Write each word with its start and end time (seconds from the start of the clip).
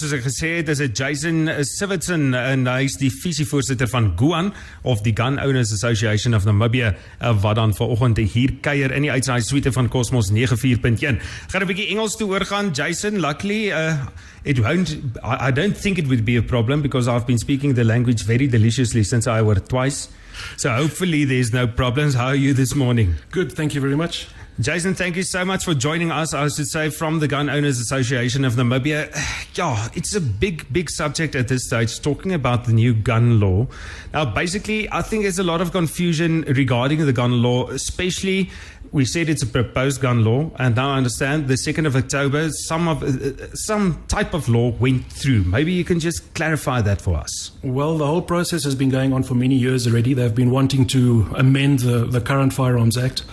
Soos 0.00 0.14
ek 0.16 0.22
gesê 0.24 0.48
het, 0.54 0.68
is 0.72 0.78
dit 0.80 0.96
Jason 0.96 1.42
Sivitson 1.68 2.30
en 2.32 2.62
hy 2.70 2.86
is 2.86 2.94
die 2.96 3.10
visievoorsitter 3.12 3.90
van 3.92 4.06
GUAN 4.16 4.46
of 4.88 5.02
die 5.04 5.12
Gun 5.12 5.36
Owners 5.42 5.74
Association 5.76 6.32
of 6.32 6.46
Namibia 6.48 6.94
eh, 6.94 7.34
wat 7.42 7.58
dan 7.58 7.74
vanoggend 7.76 8.16
hier 8.32 8.54
kuier 8.64 8.94
in 8.96 9.04
die 9.04 9.12
uitsaai 9.12 9.42
suite 9.44 9.68
van 9.76 9.90
Cosmos 9.92 10.32
94.1. 10.32 11.20
Gaan 11.52 11.60
'n 11.60 11.68
bietjie 11.68 11.90
Engels 11.92 12.16
toe 12.16 12.30
oorgaan. 12.32 12.72
Jason, 12.72 13.20
luckily 13.20 13.68
uh, 13.76 14.08
it 14.42 14.64
won't 14.64 14.96
I, 15.20 15.48
I 15.48 15.52
don't 15.52 15.76
think 15.76 15.98
it 15.98 16.08
would 16.08 16.24
be 16.24 16.38
a 16.40 16.42
problem 16.42 16.80
because 16.80 17.04
I've 17.06 17.26
been 17.26 17.38
speaking 17.38 17.74
the 17.74 17.84
language 17.84 18.24
very 18.24 18.48
deliciously 18.48 19.04
since 19.04 19.28
I 19.28 19.42
were 19.42 19.60
twice. 19.60 20.08
So 20.56 20.70
hopefully 20.70 21.26
there's 21.26 21.52
no 21.52 21.66
problems. 21.66 22.14
How 22.14 22.32
are 22.32 22.40
you 22.40 22.54
this 22.54 22.74
morning? 22.74 23.16
Good, 23.32 23.52
thank 23.52 23.74
you 23.74 23.82
very 23.82 23.96
much. 23.96 24.28
Jason, 24.58 24.94
thank 24.94 25.16
you 25.16 25.22
so 25.22 25.42
much 25.44 25.64
for 25.64 25.72
joining 25.72 26.10
us. 26.10 26.34
I 26.34 26.48
should 26.48 26.66
say 26.66 26.90
from 26.90 27.20
the 27.20 27.28
Gun 27.28 27.48
Owners 27.48 27.78
Association 27.78 28.44
of 28.44 28.54
Namibia. 28.54 29.10
Yeah, 29.54 29.88
it's 29.94 30.14
a 30.14 30.20
big, 30.20 30.72
big 30.72 30.88
subject 30.88 31.34
at 31.34 31.48
this 31.48 31.66
stage, 31.66 32.00
talking 32.00 32.32
about 32.32 32.64
the 32.64 32.72
new 32.72 32.94
gun 32.94 33.40
law. 33.40 33.66
Now, 34.14 34.24
basically, 34.24 34.90
I 34.90 35.02
think 35.02 35.24
there's 35.24 35.40
a 35.40 35.44
lot 35.44 35.60
of 35.60 35.72
confusion 35.72 36.42
regarding 36.42 37.04
the 37.04 37.12
gun 37.12 37.42
law, 37.42 37.68
especially 37.68 38.48
we 38.92 39.04
said 39.04 39.28
it's 39.28 39.42
a 39.42 39.46
proposed 39.46 40.00
gun 40.00 40.24
law, 40.24 40.50
and 40.56 40.76
now 40.76 40.90
I 40.90 40.96
understand 40.96 41.48
the 41.48 41.54
2nd 41.54 41.86
of 41.86 41.96
October, 41.96 42.48
some 42.50 42.88
of 42.88 43.02
uh, 43.02 43.54
some 43.54 44.02
type 44.08 44.34
of 44.34 44.48
law 44.48 44.70
went 44.70 45.06
through. 45.06 45.44
Maybe 45.44 45.72
you 45.72 45.84
can 45.84 46.00
just 46.00 46.32
clarify 46.34 46.80
that 46.82 47.00
for 47.00 47.16
us. 47.16 47.50
Well, 47.62 47.98
the 47.98 48.06
whole 48.06 48.22
process 48.22 48.64
has 48.64 48.74
been 48.74 48.90
going 48.90 49.12
on 49.12 49.22
for 49.22 49.34
many 49.34 49.54
years 49.56 49.86
already. 49.86 50.14
They've 50.14 50.34
been 50.34 50.50
wanting 50.50 50.86
to 50.88 51.32
amend 51.36 51.80
the, 51.80 52.04
the 52.04 52.20
current 52.20 52.52
Firearms 52.52 52.96
Act. 52.96 53.24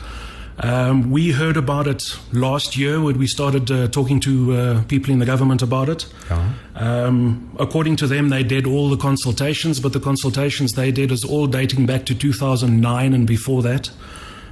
Um, 0.60 1.12
we 1.12 1.32
heard 1.34 1.56
about 1.56 1.86
it 1.88 2.04
last 2.34 2.76
year 2.76 3.00
when 3.00 3.20
we 3.20 3.28
started 3.28 3.70
uh, 3.70 3.88
talking 3.90 4.20
to 4.22 4.54
uh, 4.54 4.84
people 4.86 5.12
in 5.14 5.20
the 5.20 5.26
government 5.26 5.62
about 5.62 5.88
it. 5.88 6.08
Yeah. 6.32 6.54
Um, 6.76 7.56
according 7.60 7.98
to 7.98 8.08
them, 8.08 8.30
they 8.30 8.42
did 8.44 8.66
all 8.66 8.90
the 8.90 8.98
consultations, 8.98 9.80
but 9.80 9.94
the 9.94 10.00
consultations 10.00 10.74
they 10.74 10.92
did 10.92 11.12
is 11.12 11.24
all 11.24 11.46
dating 11.46 11.86
back 11.86 12.06
to 12.08 12.16
2009 12.16 13.14
and 13.14 13.28
before 13.28 13.62
that. 13.62 13.92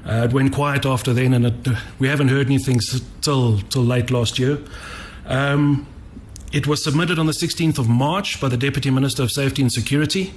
Uh, 0.07 0.25
it 0.30 0.33
went 0.33 0.53
quiet 0.53 0.85
after 0.85 1.11
then, 1.11 1.33
and 1.33 1.47
it, 1.47 1.67
we 1.97 2.08
haven't 2.08 2.27
heard 2.27 2.45
anything 2.45 2.75
s- 2.75 3.02
till 3.21 3.58
till 3.69 3.83
late 3.83 4.11
last 4.11 4.37
year. 4.37 4.59
Um, 5.25 5.87
it 6.52 6.67
was 6.67 6.83
submitted 6.83 7.17
on 7.17 7.25
the 7.25 7.33
16th 7.33 7.80
of 7.80 7.89
March 7.89 8.39
by 8.39 8.47
the 8.47 8.58
Deputy 8.58 8.91
Minister 8.91 9.23
of 9.23 9.31
Safety 9.31 9.63
and 9.63 9.71
Security. 9.71 10.31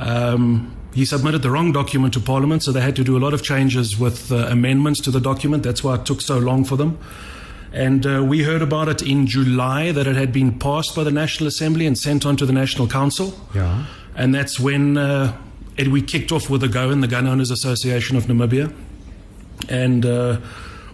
Um, 0.00 0.76
he 0.92 1.04
submitted 1.04 1.42
the 1.42 1.50
wrong 1.50 1.72
document 1.72 2.14
to 2.14 2.20
Parliament, 2.20 2.64
so 2.64 2.72
they 2.72 2.80
had 2.80 2.96
to 2.96 3.04
do 3.04 3.16
a 3.16 3.20
lot 3.20 3.32
of 3.32 3.42
changes 3.42 3.98
with 3.98 4.32
uh, 4.32 4.48
amendments 4.48 5.00
to 5.02 5.10
the 5.10 5.20
document. 5.20 5.62
That's 5.62 5.84
why 5.84 5.94
it 5.94 6.04
took 6.04 6.20
so 6.20 6.38
long 6.38 6.64
for 6.64 6.76
them. 6.76 6.98
And 7.72 8.04
uh, 8.04 8.24
we 8.26 8.42
heard 8.42 8.62
about 8.62 8.88
it 8.88 9.02
in 9.02 9.28
July 9.28 9.92
that 9.92 10.06
it 10.08 10.16
had 10.16 10.32
been 10.32 10.58
passed 10.58 10.96
by 10.96 11.04
the 11.04 11.12
National 11.12 11.46
Assembly 11.46 11.86
and 11.86 11.96
sent 11.96 12.26
on 12.26 12.36
to 12.38 12.46
the 12.46 12.52
National 12.52 12.88
Council. 12.88 13.38
Yeah. 13.54 13.86
And 14.16 14.34
that's 14.34 14.58
when 14.58 14.96
uh, 14.96 15.40
it, 15.76 15.88
we 15.88 16.02
kicked 16.02 16.32
off 16.32 16.50
with 16.50 16.62
the 16.62 16.68
GOAN, 16.68 17.00
the 17.00 17.06
Gun 17.06 17.28
Owners 17.28 17.52
Association 17.52 18.16
of 18.16 18.24
Namibia. 18.24 18.74
And 19.68 20.04
uh, 20.04 20.40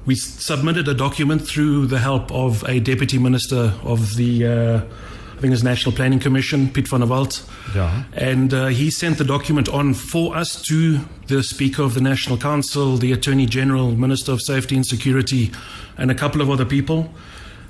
we 0.04 0.16
submitted 0.16 0.86
a 0.88 0.94
document 0.94 1.46
through 1.46 1.86
the 1.86 1.98
help 1.98 2.30
of 2.30 2.62
a 2.68 2.80
deputy 2.80 3.18
minister 3.18 3.72
of 3.82 4.16
the, 4.16 4.46
uh, 4.46 4.80
I 5.36 5.38
think 5.38 5.52
it's 5.52 5.62
National 5.62 5.94
Planning 5.94 6.18
Commission, 6.18 6.70
Piet 6.70 6.88
van 6.88 7.00
der 7.00 7.06
Walt. 7.06 7.44
Yeah. 7.74 8.04
And 8.14 8.54
uh, 8.54 8.66
he 8.68 8.90
sent 8.90 9.18
the 9.18 9.24
document 9.24 9.68
on 9.68 9.92
for 9.92 10.34
us 10.34 10.62
to 10.62 11.00
the 11.26 11.42
Speaker 11.42 11.82
of 11.82 11.92
the 11.92 12.00
National 12.00 12.38
Council, 12.38 12.96
the 12.96 13.12
Attorney 13.12 13.44
General, 13.44 13.90
Minister 13.90 14.32
of 14.32 14.40
Safety 14.40 14.76
and 14.76 14.86
Security, 14.86 15.52
and 15.98 16.10
a 16.10 16.14
couple 16.14 16.40
of 16.40 16.48
other 16.48 16.64
people. 16.64 17.12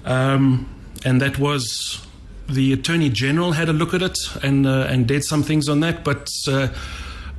Um, 0.05 0.69
and 1.05 1.21
that 1.21 1.41
was 1.41 2.07
the 2.49 2.73
Attorney 2.73 3.11
General 3.11 3.51
had 3.51 3.69
a 3.69 3.73
look 3.73 3.95
at 3.95 4.03
it 4.03 4.17
and 4.45 4.65
uh, 4.65 4.87
and 4.89 5.09
did 5.09 5.25
some 5.25 5.43
things 5.43 5.69
on 5.69 5.81
that. 5.81 6.05
But 6.05 6.31
uh, 6.47 6.69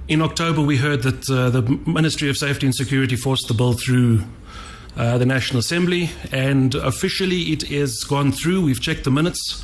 in 0.09 0.21
October, 0.21 0.61
we 0.61 0.75
heard 0.75 1.03
that 1.03 1.29
uh, 1.29 1.49
the 1.51 1.61
Ministry 1.85 2.29
of 2.29 2.37
Safety 2.37 2.65
and 2.65 2.75
Security 2.75 3.15
forced 3.15 3.47
the 3.47 3.53
bill 3.53 3.73
through. 3.73 4.23
Uh, 4.97 5.15
the 5.19 5.27
National 5.27 5.59
Assembly, 5.59 6.09
and 6.31 6.73
officially 6.73 7.51
it 7.51 7.69
is 7.69 8.03
gone 8.03 8.31
through. 8.31 8.63
We've 8.63 8.81
checked 8.81 9.03
the 9.03 9.11
minutes 9.11 9.63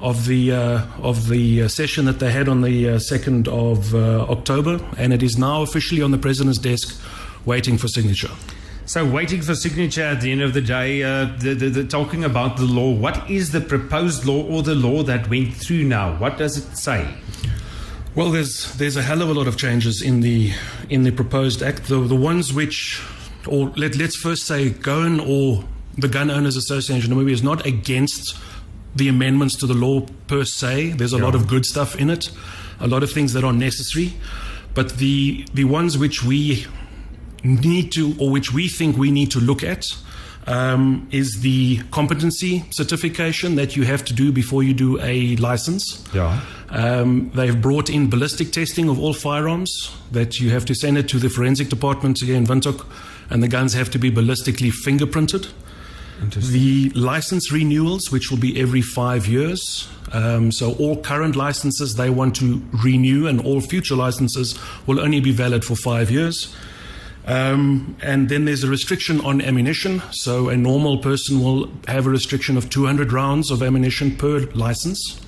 of 0.00 0.26
the 0.26 0.52
uh, 0.52 0.86
of 1.02 1.28
the 1.28 1.62
uh, 1.62 1.68
session 1.68 2.04
that 2.04 2.18
they 2.18 2.30
had 2.30 2.48
on 2.48 2.62
the 2.62 2.98
second 2.98 3.48
of 3.48 3.94
uh, 3.94 4.26
October, 4.28 4.80
and 4.98 5.12
it 5.12 5.22
is 5.22 5.38
now 5.38 5.62
officially 5.62 6.02
on 6.02 6.10
the 6.10 6.18
president's 6.18 6.58
desk, 6.58 7.00
waiting 7.44 7.78
for 7.78 7.88
signature. 7.88 8.30
So, 8.86 9.04
waiting 9.04 9.42
for 9.42 9.56
signature 9.56 10.04
at 10.04 10.20
the 10.20 10.30
end 10.30 10.42
of 10.42 10.54
the 10.54 10.60
day, 10.60 11.02
uh, 11.02 11.24
the, 11.38 11.54
the, 11.54 11.68
the, 11.70 11.84
talking 11.84 12.22
about 12.22 12.56
the 12.56 12.62
law, 12.62 12.92
what 12.92 13.28
is 13.28 13.50
the 13.50 13.60
proposed 13.60 14.24
law 14.24 14.44
or 14.44 14.62
the 14.62 14.76
law 14.76 15.02
that 15.02 15.28
went 15.28 15.54
through 15.54 15.82
now? 15.82 16.16
What 16.18 16.38
does 16.38 16.56
it 16.56 16.76
say? 16.76 17.12
Well, 18.14 18.30
there's 18.30 18.72
there's 18.74 18.96
a 18.96 19.02
hell 19.02 19.22
of 19.22 19.28
a 19.28 19.34
lot 19.34 19.48
of 19.48 19.56
changes 19.58 20.02
in 20.02 20.20
the 20.20 20.52
in 20.88 21.02
the 21.02 21.10
proposed 21.10 21.64
act. 21.64 21.88
The 21.88 21.98
the 21.98 22.14
ones 22.14 22.52
which, 22.52 23.02
or 23.46 23.72
let 23.76 23.96
let's 23.96 24.16
first 24.16 24.46
say, 24.46 24.70
GOAN 24.70 25.18
or 25.18 25.64
the 25.98 26.08
Gun 26.08 26.30
Owners 26.30 26.56
Association 26.56 27.10
of 27.10 27.18
Namibia 27.18 27.32
is 27.32 27.42
not 27.42 27.66
against 27.66 28.38
the 28.96 29.08
amendments 29.08 29.56
to 29.56 29.66
the 29.66 29.74
law 29.74 30.06
per 30.26 30.44
se. 30.44 30.92
There's 30.92 31.12
a 31.12 31.18
lot 31.18 31.34
of 31.34 31.46
good 31.46 31.64
stuff 31.64 31.96
in 31.96 32.10
it, 32.10 32.30
a 32.80 32.86
lot 32.86 33.02
of 33.02 33.10
things 33.10 33.32
that 33.32 33.44
are 33.44 33.52
necessary, 33.52 34.14
but 34.74 34.96
the 34.98 35.46
the 35.54 35.64
ones 35.64 35.96
which 35.96 36.24
we 36.24 36.66
need 37.44 37.92
to, 37.92 38.14
or 38.18 38.30
which 38.30 38.52
we 38.52 38.68
think 38.68 38.96
we 38.96 39.10
need 39.10 39.30
to 39.30 39.40
look 39.40 39.62
at, 39.62 39.86
um, 40.46 41.08
is 41.10 41.40
the 41.40 41.78
competency 41.90 42.64
certification 42.70 43.56
that 43.56 43.76
you 43.76 43.84
have 43.84 44.04
to 44.04 44.14
do 44.14 44.32
before 44.32 44.62
you 44.62 44.74
do 44.74 45.00
a 45.00 45.36
license. 45.36 46.04
Yeah. 46.14 46.40
Um, 46.68 47.30
they've 47.34 47.60
brought 47.60 47.90
in 47.90 48.10
ballistic 48.10 48.52
testing 48.52 48.88
of 48.88 48.98
all 48.98 49.12
firearms, 49.12 49.96
that 50.12 50.40
you 50.40 50.50
have 50.50 50.64
to 50.66 50.74
send 50.74 50.98
it 50.98 51.08
to 51.08 51.18
the 51.18 51.28
forensic 51.28 51.68
department 51.68 52.20
here 52.20 52.36
in 52.36 52.46
Windhoek, 52.46 52.86
and 53.30 53.42
the 53.42 53.48
guns 53.48 53.74
have 53.74 53.90
to 53.90 53.98
be 53.98 54.10
ballistically 54.10 54.72
fingerprinted. 54.72 55.48
The 56.20 56.90
license 56.90 57.52
renewals, 57.52 58.10
which 58.10 58.30
will 58.30 58.38
be 58.38 58.60
every 58.60 58.80
five 58.80 59.26
years. 59.26 59.88
Um, 60.12 60.50
so 60.52 60.74
all 60.74 60.96
current 60.96 61.36
licenses 61.36 61.96
they 61.96 62.10
want 62.10 62.36
to 62.36 62.62
renew, 62.84 63.26
and 63.26 63.40
all 63.44 63.60
future 63.60 63.96
licenses 63.96 64.58
will 64.86 65.00
only 65.00 65.20
be 65.20 65.32
valid 65.32 65.64
for 65.64 65.76
five 65.76 66.10
years. 66.10 66.54
Um, 67.26 67.96
and 68.02 68.28
then 68.28 68.44
there's 68.44 68.62
a 68.62 68.68
restriction 68.68 69.20
on 69.22 69.42
ammunition. 69.42 70.00
So 70.12 70.48
a 70.48 70.56
normal 70.56 70.98
person 70.98 71.42
will 71.42 71.70
have 71.88 72.06
a 72.06 72.10
restriction 72.10 72.56
of 72.56 72.70
200 72.70 73.12
rounds 73.12 73.50
of 73.50 73.62
ammunition 73.62 74.16
per 74.16 74.40
license. 74.54 75.20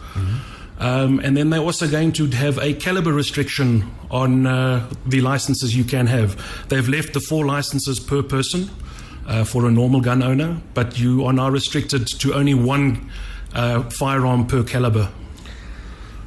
Um, 0.81 1.19
and 1.25 1.37
then 1.37 1.51
they're 1.51 1.61
also 1.61 1.89
going 1.89 2.13
to 2.13 2.27
have 2.29 2.59
a 2.59 2.73
caliber 2.73 3.13
restriction 3.13 3.91
on 4.13 4.47
uh, 4.47 4.89
the 5.07 5.21
licenses 5.21 5.77
you 5.77 5.83
can 5.83 6.07
have. 6.07 6.41
They've 6.69 6.89
left 6.89 7.15
the 7.15 7.21
four 7.21 7.45
licenses 7.45 7.99
per 7.99 8.23
person 8.23 8.71
uh, 9.29 9.45
for 9.45 9.67
a 9.67 9.71
normal 9.71 10.01
gun 10.01 10.23
owner, 10.23 10.61
but 10.75 10.99
you 10.99 11.25
are 11.25 11.33
now 11.33 11.49
restricted 11.49 12.07
to 12.07 12.35
only 12.35 12.55
one 12.55 13.11
uh, 13.55 13.83
firearm 13.91 14.47
per 14.47 14.65
caliber. 14.65 15.11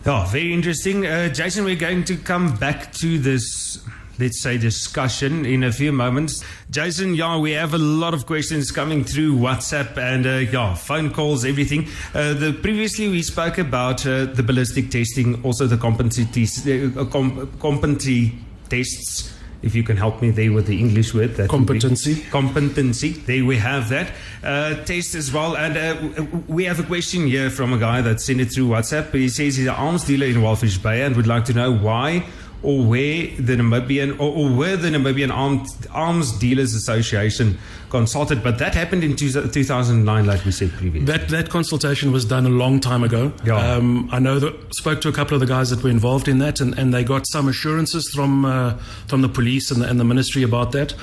Yeah, 0.06 0.26
very 0.28 0.54
interesting. 0.54 1.06
Uh, 1.06 1.30
Jason, 1.30 1.66
we're 1.66 1.76
going 1.76 2.04
to 2.06 2.16
come 2.16 2.56
back 2.58 2.92
to 2.94 3.20
this, 3.20 3.80
let's 4.18 4.42
say, 4.42 4.58
discussion 4.58 5.46
in 5.46 5.64
a 5.64 5.72
few 5.72 5.92
moments. 5.92 6.44
Jason, 6.72 7.14
yeah, 7.14 7.38
we 7.38 7.52
have 7.52 7.76
a 7.76 7.78
lot 7.78 8.16
of 8.16 8.26
questions 8.26 8.72
coming 8.72 9.04
through 9.04 9.36
WhatsApp 9.36 9.98
and, 9.98 10.26
uh, 10.26 10.52
yeah, 10.52 10.74
phone 10.74 11.12
calls, 11.12 11.46
everything. 11.46 11.88
Uh, 12.16 12.34
the 12.34 12.52
Previously, 12.52 13.10
we 13.10 13.22
spoke 13.22 13.60
about 13.60 14.06
uh, 14.08 14.26
the 14.26 14.42
ballistic 14.42 14.90
testing, 14.90 15.44
also 15.44 15.68
the 15.68 15.78
competency, 15.78 16.24
uh, 16.98 17.06
com- 17.06 17.52
competency 17.60 18.34
tests. 18.70 19.34
If 19.62 19.76
you 19.76 19.84
can 19.84 19.98
help 19.98 20.22
me 20.22 20.32
there 20.32 20.52
with 20.52 20.68
the 20.68 20.80
English 20.80 21.14
word. 21.14 21.36
That 21.36 21.50
Competency. 21.50 22.24
competency. 22.32 23.12
There 23.12 23.46
we 23.46 23.58
have 23.58 23.90
that 23.90 24.12
uh, 24.44 24.76
test 24.86 25.16
as 25.16 25.32
well. 25.32 25.56
And 25.56 25.78
uh, 25.78 26.26
we 26.48 26.66
have 26.66 26.80
a 26.80 26.84
question 26.84 27.28
here 27.28 27.50
from 27.50 27.72
a 27.74 27.78
guy 27.78 28.02
that 28.02 28.22
sent 28.22 28.42
it 28.42 28.52
through 28.52 28.70
WhatsApp. 28.70 29.14
He 29.14 29.30
says 29.30 29.58
he's 29.58 29.68
an 29.68 29.76
arms 29.76 30.06
dealer 30.06 30.26
in 30.26 30.38
Walvis 30.38 30.82
Bay 30.82 31.04
and 31.04 31.16
would 31.16 31.28
like 31.28 31.46
to 31.46 31.54
know 31.54 31.72
why 31.72 32.26
or 32.64 32.84
where 32.84 33.28
the 33.38 33.56
Namibian 33.56 34.20
or, 34.20 34.36
or 34.36 34.56
where 34.56 34.78
the 34.78 34.90
Namibian 34.90 35.34
Armed, 35.34 35.68
Arms 35.92 36.32
Dealers 36.38 36.74
Association 36.74 37.58
consulted. 37.90 38.44
But 38.44 38.60
that 38.60 38.76
happened 38.76 39.04
in 39.04 39.16
two, 39.16 39.32
2009, 39.32 40.26
like 40.26 40.46
we 40.46 40.52
said 40.52 40.72
previously. 40.72 41.06
That 41.06 41.30
that 41.30 41.50
consultation 41.50 42.12
was 42.12 42.26
done 42.26 42.46
a 42.46 42.50
long 42.50 42.80
time 42.80 43.04
ago. 43.04 43.34
Yeah. 43.44 43.56
Um, 43.56 44.10
I 44.12 44.20
know 44.20 44.40
that 44.40 44.76
spoke 44.76 45.02
to 45.02 45.10
a 45.10 45.14
couple 45.14 45.34
of 45.34 45.42
the 45.42 45.48
guys 45.48 45.70
that 45.72 45.84
were 45.84 45.90
involved 45.90 46.28
in 46.28 46.40
that, 46.40 46.60
and, 46.62 46.78
and 46.78 46.94
they 46.94 47.04
got 47.04 47.28
some 47.28 47.48
assurances 47.48 48.10
from 48.10 48.46
uh, 48.46 48.78
from 49.08 49.22
the 49.22 49.30
police 49.30 49.72
and 49.72 49.82
the, 49.82 49.90
and 49.90 50.00
the 50.00 50.06
ministry 50.06 50.44
about 50.44 50.72
that. 50.74 50.94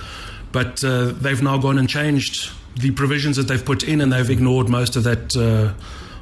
But 0.53 0.83
uh, 0.85 1.07
they've 1.07 1.43
now 1.43 1.59
gone 1.59 1.79
and 1.79 1.89
changed 1.89 2.53
the 2.77 2.91
provisions 2.93 3.37
that 3.37 3.49
they've 3.49 3.65
put 3.65 3.83
in, 3.83 4.01
and 4.01 4.13
they've 4.13 4.31
ignored 4.31 4.69
most 4.69 4.97
of 4.97 5.05
that. 5.05 5.37
Uh, 5.37 5.73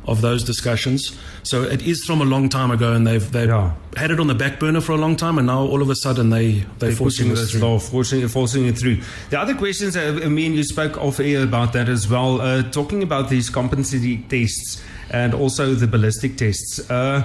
of 0.06 0.20
those 0.20 0.44
discussions, 0.44 1.16
so 1.42 1.62
it 1.64 1.82
is 1.82 2.04
from 2.04 2.20
a 2.20 2.24
long 2.24 2.48
time 2.48 2.70
ago, 2.70 2.92
and 2.92 3.06
they've 3.06 3.30
they've 3.32 3.48
Yeah. 3.48 3.72
had 3.96 4.10
it 4.10 4.20
on 4.20 4.26
the 4.28 4.34
back 4.34 4.60
burner 4.60 4.80
for 4.80 4.92
a 4.92 4.96
long 4.96 5.16
time, 5.16 5.36
and 5.38 5.46
now 5.48 5.60
all 5.66 5.82
of 5.82 5.90
a 5.90 5.96
sudden 5.96 6.30
they 6.30 6.64
they're, 6.78 6.92
forcing 6.92 7.30
pushing 7.30 7.34
this 7.34 7.54
law, 7.60 7.78
forcing, 7.78 8.26
forcing 8.28 8.66
it 8.66 8.78
through. 8.78 8.98
The 9.30 9.40
other 9.40 9.54
questions, 9.54 9.96
uh, 9.96 10.20
I 10.24 10.28
mean, 10.28 10.54
you 10.54 10.62
spoke 10.64 10.96
off 10.98 11.18
air 11.20 11.42
about 11.42 11.72
that 11.72 11.88
as 11.88 12.08
well, 12.08 12.40
uh, 12.40 12.62
talking 12.70 13.02
about 13.02 13.30
these 13.30 13.50
competency 13.50 14.18
tests 14.28 14.80
and 15.10 15.34
also 15.34 15.74
the 15.74 15.86
ballistic 15.86 16.36
tests. 16.36 16.78
Uh, 16.90 17.22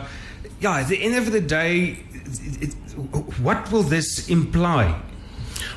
yeah, 0.59 0.79
at 0.79 0.87
the 0.87 1.01
end 1.03 1.15
of 1.15 1.31
the 1.31 1.41
day, 1.41 1.99
it, 2.61 2.73
what 3.41 3.71
will 3.71 3.83
this 3.83 4.27
imply? 4.29 4.99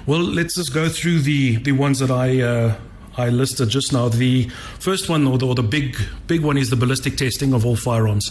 Well, 0.06 0.20
let's 0.20 0.54
just 0.54 0.72
go 0.74 0.88
through 0.88 1.20
the, 1.20 1.56
the 1.56 1.72
ones 1.72 1.98
that 1.98 2.10
I. 2.10 2.40
Uh 2.40 2.74
I 3.16 3.28
listed 3.28 3.69
just 3.69 3.93
now. 3.93 4.08
The 4.08 4.49
first 4.78 5.08
one, 5.08 5.26
or 5.26 5.38
the, 5.38 5.46
or 5.46 5.55
the, 5.55 5.62
big 5.62 5.96
big 6.26 6.43
one, 6.43 6.56
is 6.56 6.70
the 6.70 6.76
ballistic 6.76 7.16
testing 7.16 7.52
of 7.52 7.64
all 7.64 7.76
firearms. 7.76 8.31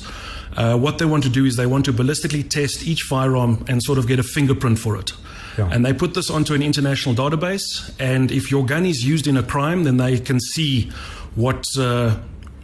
Uh, 0.56 0.78
what 0.78 0.98
they 0.98 1.06
want 1.06 1.24
to 1.24 1.30
do 1.30 1.46
is 1.46 1.56
they 1.56 1.66
want 1.66 1.86
to 1.86 1.94
ballistically 1.94 2.48
test 2.48 2.86
each 2.86 3.02
firearm 3.04 3.66
and 3.68 3.82
sort 3.82 3.98
of 3.98 4.08
get 4.08 4.20
a 4.20 4.24
fingerprint 4.24 4.80
for 4.80 4.98
it. 4.98 5.12
Yeah. 5.58 5.70
And 5.72 5.86
they 5.86 5.94
put 5.94 6.14
this 6.14 6.30
onto 6.30 6.54
an 6.54 6.62
international 6.62 7.16
database. 7.16 7.94
And 8.00 8.32
if 8.32 8.52
your 8.52 8.66
gun 8.66 8.86
is 8.86 9.06
used 9.06 9.28
in 9.28 9.38
a 9.38 9.44
crime, 9.44 9.84
then 9.84 9.98
they 9.98 10.20
can 10.20 10.40
see 10.40 10.92
what. 11.36 11.66
Uh, 11.78 12.18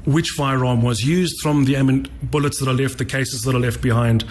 which 0.06 0.30
firearm 0.30 0.82
was 0.82 1.04
used 1.06 1.40
from 1.42 1.66
the 1.66 2.10
bullets 2.24 2.60
that 2.60 2.68
are 2.68 2.74
left, 2.74 2.98
the 2.98 3.06
cases 3.06 3.42
that 3.44 3.54
are 3.54 3.60
left 3.60 3.82
behind, 3.82 4.24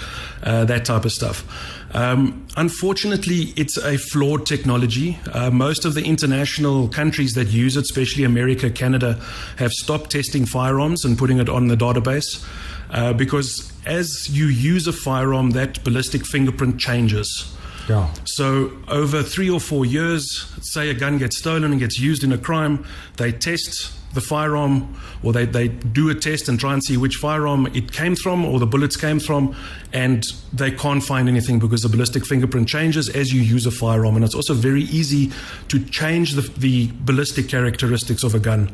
uh, 0.43 0.65
that 0.65 0.85
type 0.85 1.05
of 1.05 1.13
stuff. 1.13 1.45
Um, 1.93 2.47
unfortunately, 2.57 3.55
it's 3.57 3.77
a 3.79 3.97
flawed 3.97 4.45
technology. 4.45 5.19
Uh, 5.33 5.51
most 5.51 5.85
of 5.85 5.95
the 5.95 6.05
international 6.05 6.89
countries 6.89 7.33
that 7.33 7.49
use 7.49 7.77
it, 7.77 7.83
especially 7.83 8.25
America, 8.25 8.71
Canada, 8.71 9.21
have 9.57 9.73
stopped 9.73 10.11
testing 10.11 10.45
firearms 10.45 11.05
and 11.05 11.17
putting 11.17 11.39
it 11.39 11.49
on 11.49 11.69
the 11.69 11.77
database 11.77 12.45
uh, 12.91 13.13
because 13.13 13.73
as 13.87 14.29
you 14.31 14.47
use 14.47 14.87
a 14.87 14.93
firearm, 14.93 15.51
that 15.51 15.83
ballistic 15.85 16.27
fingerprint 16.27 16.79
changes. 16.79 17.55
Yeah. 17.89 18.13
So 18.25 18.71
over 18.89 19.23
three 19.23 19.49
or 19.49 19.61
four 19.61 19.87
years, 19.87 20.47
say 20.61 20.91
a 20.91 20.95
gun 20.95 21.19
gets 21.19 21.39
stolen 21.39 21.71
and 21.71 21.81
gets 21.81 21.99
used 21.99 22.23
in 22.23 22.33
a 22.33 22.39
crime, 22.39 22.85
they 23.17 23.33
test 23.33 23.93
the 24.15 24.21
firearm 24.21 24.97
or 25.23 25.33
they, 25.33 25.45
they 25.45 25.69
do 25.69 26.09
a 26.09 26.15
test 26.15 26.49
and 26.49 26.59
try 26.59 26.73
and 26.73 26.83
see 26.83 26.97
which 26.97 27.17
firearm 27.17 27.67
it 27.75 27.93
came 27.93 28.17
from 28.17 28.45
or 28.45 28.59
the 28.59 28.67
bullets 28.67 28.97
came 28.97 29.21
from 29.21 29.55
and 29.93 30.25
they 30.53 30.71
can't 30.71 31.03
find 31.03 31.29
anything 31.29 31.59
because 31.59 31.83
the 31.83 31.89
ballistic 31.89 32.25
fingerprint 32.25 32.69
changes 32.69 33.09
as 33.11 33.33
you 33.33 33.43
use 33.43 33.67
a 33.67 33.71
firearm 33.71 34.17
and 34.17 34.25
it's 34.25 34.35
also 34.35 34.55
very 34.55 34.85
easy 34.85 35.31
to 35.69 35.85
change 35.87 36.33
the, 36.33 36.43
the 36.59 36.91
ballistic 37.01 37.49
characteristics 37.49 38.25
of 38.25 38.35
a 38.35 38.39
gun 38.39 38.71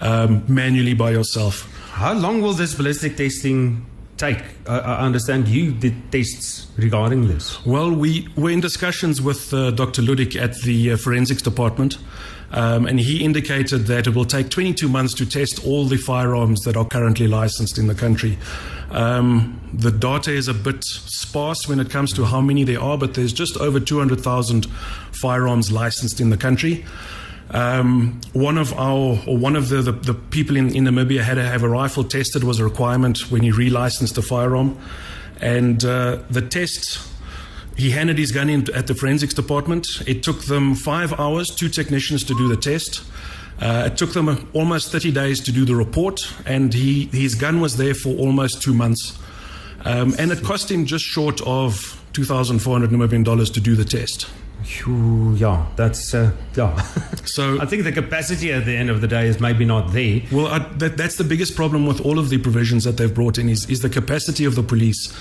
um, 0.00 0.44
manually 0.46 0.94
by 0.94 1.10
yourself 1.10 1.68
how 1.90 2.12
long 2.12 2.40
will 2.40 2.52
this 2.52 2.74
ballistic 2.74 3.16
testing 3.16 3.84
take? 4.18 4.38
I, 4.66 4.78
I 4.78 5.00
understand 5.00 5.48
you 5.48 5.72
did 5.72 6.12
tests 6.12 6.66
regarding 6.76 7.28
this. 7.28 7.64
Well, 7.64 7.90
we 7.90 8.28
were 8.36 8.50
in 8.50 8.60
discussions 8.60 9.22
with 9.22 9.52
uh, 9.54 9.70
Dr. 9.70 10.02
Ludik 10.02 10.40
at 10.40 10.54
the 10.62 10.92
uh, 10.92 10.96
forensics 10.96 11.42
department. 11.42 11.98
Um, 12.50 12.86
and 12.86 12.98
he 12.98 13.24
indicated 13.24 13.86
that 13.88 14.06
it 14.06 14.14
will 14.14 14.24
take 14.24 14.48
22 14.48 14.88
months 14.88 15.12
to 15.14 15.26
test 15.26 15.64
all 15.66 15.84
the 15.84 15.98
firearms 15.98 16.60
that 16.62 16.76
are 16.76 16.86
currently 16.86 17.28
licensed 17.28 17.76
in 17.76 17.88
the 17.88 17.94
country. 17.94 18.38
Um, 18.90 19.60
the 19.74 19.90
data 19.90 20.32
is 20.32 20.48
a 20.48 20.54
bit 20.54 20.82
sparse 20.82 21.68
when 21.68 21.78
it 21.78 21.90
comes 21.90 22.12
to 22.14 22.24
how 22.24 22.40
many 22.40 22.64
there 22.64 22.80
are, 22.80 22.96
but 22.96 23.14
there's 23.14 23.34
just 23.34 23.58
over 23.58 23.78
200,000 23.78 24.66
firearms 25.12 25.70
licensed 25.70 26.20
in 26.20 26.30
the 26.30 26.38
country. 26.38 26.86
Um, 27.50 28.20
one 28.34 28.58
of 28.58 28.74
our, 28.74 29.18
or 29.26 29.38
one 29.38 29.56
of 29.56 29.70
the, 29.70 29.80
the, 29.80 29.92
the, 29.92 30.14
people 30.14 30.56
in, 30.56 30.74
in 30.74 30.84
Namibia 30.84 31.22
had 31.22 31.34
to 31.34 31.42
have 31.42 31.62
a 31.62 31.68
rifle 31.68 32.04
tested 32.04 32.44
was 32.44 32.58
a 32.58 32.64
requirement 32.64 33.30
when 33.30 33.42
he 33.42 33.50
relicensed 33.50 34.18
a 34.18 34.22
firearm. 34.22 34.78
And 35.40 35.82
uh, 35.84 36.18
the 36.28 36.42
test, 36.42 37.00
he 37.76 37.90
handed 37.90 38.18
his 38.18 38.32
gun 38.32 38.50
in 38.50 38.72
at 38.74 38.86
the 38.86 38.94
forensics 38.94 39.32
department. 39.32 39.86
It 40.06 40.22
took 40.22 40.42
them 40.42 40.74
five 40.74 41.18
hours, 41.18 41.48
two 41.48 41.68
technicians 41.70 42.22
to 42.24 42.34
do 42.34 42.48
the 42.48 42.56
test. 42.56 43.02
Uh, 43.60 43.88
it 43.90 43.96
took 43.96 44.12
them 44.12 44.48
almost 44.52 44.92
30 44.92 45.12
days 45.12 45.40
to 45.40 45.52
do 45.52 45.64
the 45.64 45.74
report, 45.74 46.20
and 46.46 46.72
he, 46.72 47.06
his 47.06 47.34
gun 47.34 47.60
was 47.60 47.76
there 47.76 47.94
for 47.94 48.10
almost 48.10 48.62
two 48.62 48.74
months. 48.74 49.18
Um, 49.84 50.14
and 50.18 50.30
it 50.30 50.42
cost 50.42 50.70
him 50.70 50.84
just 50.84 51.04
short 51.04 51.40
of 51.42 52.00
2,400 52.12 52.90
Namibian 52.90 53.24
dollars 53.24 53.50
to 53.50 53.60
do 53.60 53.74
the 53.74 53.84
test. 53.84 54.28
Yeah, 55.36 55.66
that's 55.76 56.14
uh, 56.14 56.32
yeah. 56.54 56.80
So 57.24 57.60
I 57.60 57.66
think 57.66 57.84
the 57.84 57.92
capacity 57.92 58.52
at 58.52 58.64
the 58.64 58.76
end 58.76 58.90
of 58.90 59.00
the 59.00 59.08
day 59.08 59.26
is 59.26 59.40
maybe 59.40 59.64
not 59.64 59.92
there. 59.92 60.22
Well, 60.30 60.46
I, 60.46 60.58
that, 60.58 60.96
that's 60.96 61.16
the 61.16 61.24
biggest 61.24 61.56
problem 61.56 61.86
with 61.86 62.00
all 62.00 62.18
of 62.18 62.28
the 62.28 62.38
provisions 62.38 62.84
that 62.84 62.96
they've 62.96 63.14
brought 63.14 63.38
in 63.38 63.48
is, 63.48 63.68
is 63.70 63.80
the 63.80 63.90
capacity 63.90 64.44
of 64.44 64.54
the 64.54 64.62
police 64.62 65.12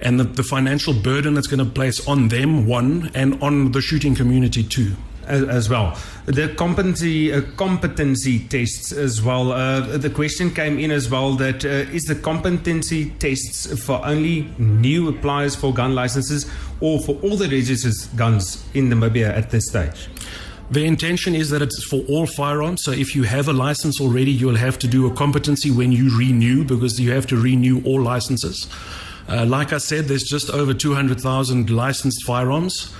and 0.00 0.18
the, 0.18 0.24
the 0.24 0.42
financial 0.42 0.92
burden 0.92 1.34
that's 1.34 1.46
going 1.46 1.64
to 1.64 1.70
place 1.70 2.06
on 2.06 2.28
them 2.28 2.66
one 2.66 3.10
and 3.14 3.40
on 3.42 3.72
the 3.72 3.80
shooting 3.80 4.14
community 4.14 4.62
two 4.62 4.94
as, 5.26 5.42
as 5.44 5.68
well. 5.68 5.98
The 6.26 6.48
competency 6.54 7.32
uh, 7.32 7.42
competency 7.56 8.40
tests 8.48 8.92
as 8.92 9.22
well. 9.22 9.52
Uh, 9.52 9.98
the 9.98 10.10
question 10.10 10.50
came 10.50 10.78
in 10.78 10.90
as 10.90 11.10
well 11.10 11.32
that 11.34 11.64
uh, 11.64 11.92
is 11.92 12.04
the 12.04 12.14
competency 12.14 13.10
tests 13.18 13.84
for 13.84 14.04
only 14.04 14.50
new 14.58 15.08
appliers 15.08 15.54
for 15.54 15.72
gun 15.72 15.94
licenses 15.94 16.50
or 16.80 17.00
for 17.00 17.16
all 17.22 17.36
the 17.36 17.48
registered 17.48 18.16
guns 18.16 18.64
in 18.74 18.88
Namibia 18.88 19.28
at 19.28 19.50
this 19.50 19.68
stage? 19.68 20.08
The 20.70 20.84
intention 20.86 21.34
is 21.34 21.50
that 21.50 21.60
it's 21.60 21.84
for 21.84 22.00
all 22.08 22.26
firearms. 22.26 22.82
So 22.82 22.90
if 22.90 23.14
you 23.14 23.24
have 23.24 23.48
a 23.48 23.52
license 23.52 24.00
already, 24.00 24.30
you'll 24.30 24.56
have 24.56 24.78
to 24.80 24.88
do 24.88 25.06
a 25.06 25.14
competency 25.14 25.70
when 25.70 25.92
you 25.92 26.16
renew 26.18 26.64
because 26.64 26.98
you 26.98 27.12
have 27.12 27.26
to 27.28 27.36
renew 27.36 27.82
all 27.84 28.00
licenses. 28.00 28.66
Uh, 29.28 29.44
like 29.44 29.72
I 29.72 29.78
said, 29.78 30.06
there's 30.06 30.24
just 30.24 30.50
over 30.50 30.74
200,000 30.74 31.70
licensed 31.70 32.24
firearms. 32.24 32.92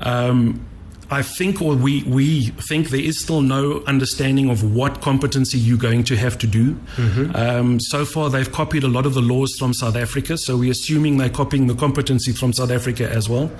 Um, 0.00 0.66
I 1.10 1.22
think, 1.22 1.60
or 1.60 1.74
we, 1.74 2.02
we 2.04 2.46
think, 2.68 2.88
there 2.88 3.00
is 3.00 3.20
still 3.20 3.42
no 3.42 3.82
understanding 3.86 4.48
of 4.48 4.74
what 4.74 5.00
competency 5.00 5.58
you're 5.58 5.78
going 5.78 6.04
to 6.04 6.16
have 6.16 6.38
to 6.38 6.46
do. 6.46 6.74
Mm-hmm. 6.96 7.36
Um, 7.36 7.80
so 7.80 8.04
far, 8.04 8.30
they've 8.30 8.50
copied 8.50 8.84
a 8.84 8.88
lot 8.88 9.04
of 9.04 9.14
the 9.14 9.20
laws 9.20 9.54
from 9.58 9.74
South 9.74 9.96
Africa, 9.96 10.38
so 10.38 10.56
we're 10.56 10.70
assuming 10.70 11.18
they're 11.18 11.28
copying 11.28 11.66
the 11.66 11.74
competency 11.74 12.32
from 12.32 12.52
South 12.52 12.70
Africa 12.70 13.08
as 13.08 13.28
well. 13.28 13.50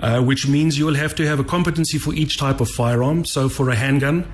Uh, 0.00 0.20
which 0.20 0.46
means 0.46 0.76
you 0.76 0.84
will 0.84 0.96
have 0.96 1.14
to 1.14 1.26
have 1.26 1.40
a 1.40 1.44
competency 1.44 1.96
for 1.96 2.12
each 2.12 2.36
type 2.36 2.60
of 2.60 2.68
firearm. 2.68 3.24
So, 3.24 3.48
for 3.48 3.70
a 3.70 3.74
handgun, 3.74 4.30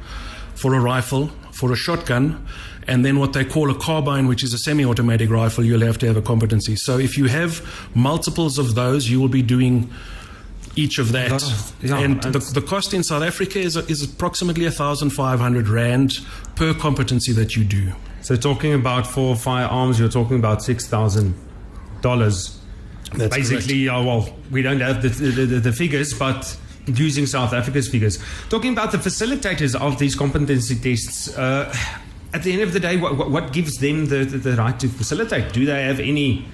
for 0.55 0.75
a 0.75 0.81
rifle, 0.81 1.31
for 1.53 1.71
a 1.71 1.77
shotgun, 1.77 2.45
and 2.89 3.05
then 3.05 3.21
what 3.21 3.35
they 3.35 3.45
call 3.45 3.71
a 3.71 3.75
carbine, 3.75 4.27
which 4.27 4.43
is 4.43 4.53
a 4.53 4.59
semi 4.59 4.85
automatic 4.85 5.31
rifle, 5.31 5.63
you'll 5.63 5.83
have 5.83 5.99
to 5.99 6.07
have 6.07 6.17
a 6.17 6.23
competency. 6.23 6.75
So, 6.75 6.99
if 6.99 7.17
you 7.17 7.27
have 7.27 7.63
multiples 7.95 8.59
of 8.59 8.75
those, 8.75 9.09
you 9.09 9.21
will 9.21 9.29
be 9.29 9.43
doing 9.43 9.89
each 10.77 10.99
of 10.99 11.13
that. 11.13 11.33
Of, 11.33 11.77
yeah, 11.83 11.99
and 11.99 12.23
the, 12.23 12.39
the, 12.39 12.63
cost 12.63 12.95
in 12.95 13.03
South 13.03 13.23
Africa 13.23 13.59
is, 13.59 13.77
is 13.77 14.03
approximately 14.03 14.65
1,500 14.65 15.69
Rand 15.69 16.19
per 16.57 16.75
competency 16.75 17.33
that 17.33 17.57
you 17.57 17.65
do. 17.65 17.93
So, 18.23 18.37
talking 18.37 18.75
about 18.75 19.07
four 19.07 19.35
firearms, 19.37 19.99
you're 19.99 20.09
talking 20.09 20.37
about 20.37 20.59
$6,000. 20.59 22.57
That's 23.13 23.37
Basically, 23.37 23.89
uh, 23.89 24.03
well, 24.03 24.29
we 24.51 24.63
don't 24.63 24.81
have 24.81 25.03
the, 25.03 25.09
the, 25.09 25.47
the, 25.47 25.61
the 25.61 25.73
figures, 25.73 26.15
but 26.17 26.57
using 26.87 27.27
South 27.27 27.53
Africa's 27.53 27.89
figures. 27.89 28.19
Talking 28.49 28.73
about 28.73 28.93
the 28.93 28.99
facilitators 28.99 29.75
of 29.75 29.99
these 29.99 30.15
competency 30.15 30.77
tests, 30.77 31.37
uh, 31.37 31.75
at 32.33 32.43
the 32.43 32.53
end 32.53 32.63
of 32.63 32.73
the 32.73 32.81
day, 32.81 32.97
what, 32.97 33.31
what 33.31 33.53
gives 33.53 33.79
them 33.79 34.07
the, 34.07 34.25
the, 34.25 34.39
the, 34.39 34.57
right 34.57 34.79
to 34.79 34.89
facilitate? 34.89 35.53
Do 35.53 35.65
they 35.65 35.83
have 35.85 36.01
any 36.01 36.47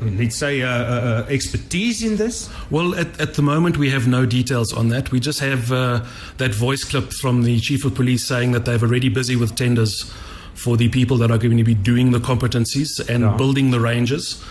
let's 0.00 0.36
say, 0.36 0.62
uh, 0.62 0.68
uh, 0.68 1.26
expertise 1.28 2.02
in 2.02 2.16
this? 2.16 2.50
Well, 2.70 2.94
at, 2.94 3.20
at, 3.20 3.34
the 3.34 3.42
moment, 3.42 3.76
we 3.76 3.90
have 3.90 4.08
no 4.08 4.26
details 4.26 4.72
on 4.72 4.88
that. 4.88 5.12
We 5.12 5.20
just 5.20 5.40
have 5.40 5.72
uh, 5.72 6.04
that 6.38 6.54
voice 6.54 6.84
clip 6.84 7.12
from 7.12 7.42
the 7.42 7.60
chief 7.60 7.84
of 7.84 7.94
police 7.94 8.26
saying 8.26 8.52
that 8.52 8.64
they're 8.64 8.80
already 8.80 9.08
busy 9.08 9.36
with 9.36 9.54
tenders 9.54 10.12
for 10.54 10.76
the 10.76 10.88
people 10.88 11.16
that 11.18 11.30
are 11.30 11.38
going 11.38 11.56
to 11.56 11.64
be 11.64 11.74
doing 11.74 12.12
the 12.12 12.18
competencies 12.18 13.00
and 13.08 13.24
yeah. 13.24 13.36
building 13.36 13.70
the 13.70 13.80
ranges. 13.80 14.42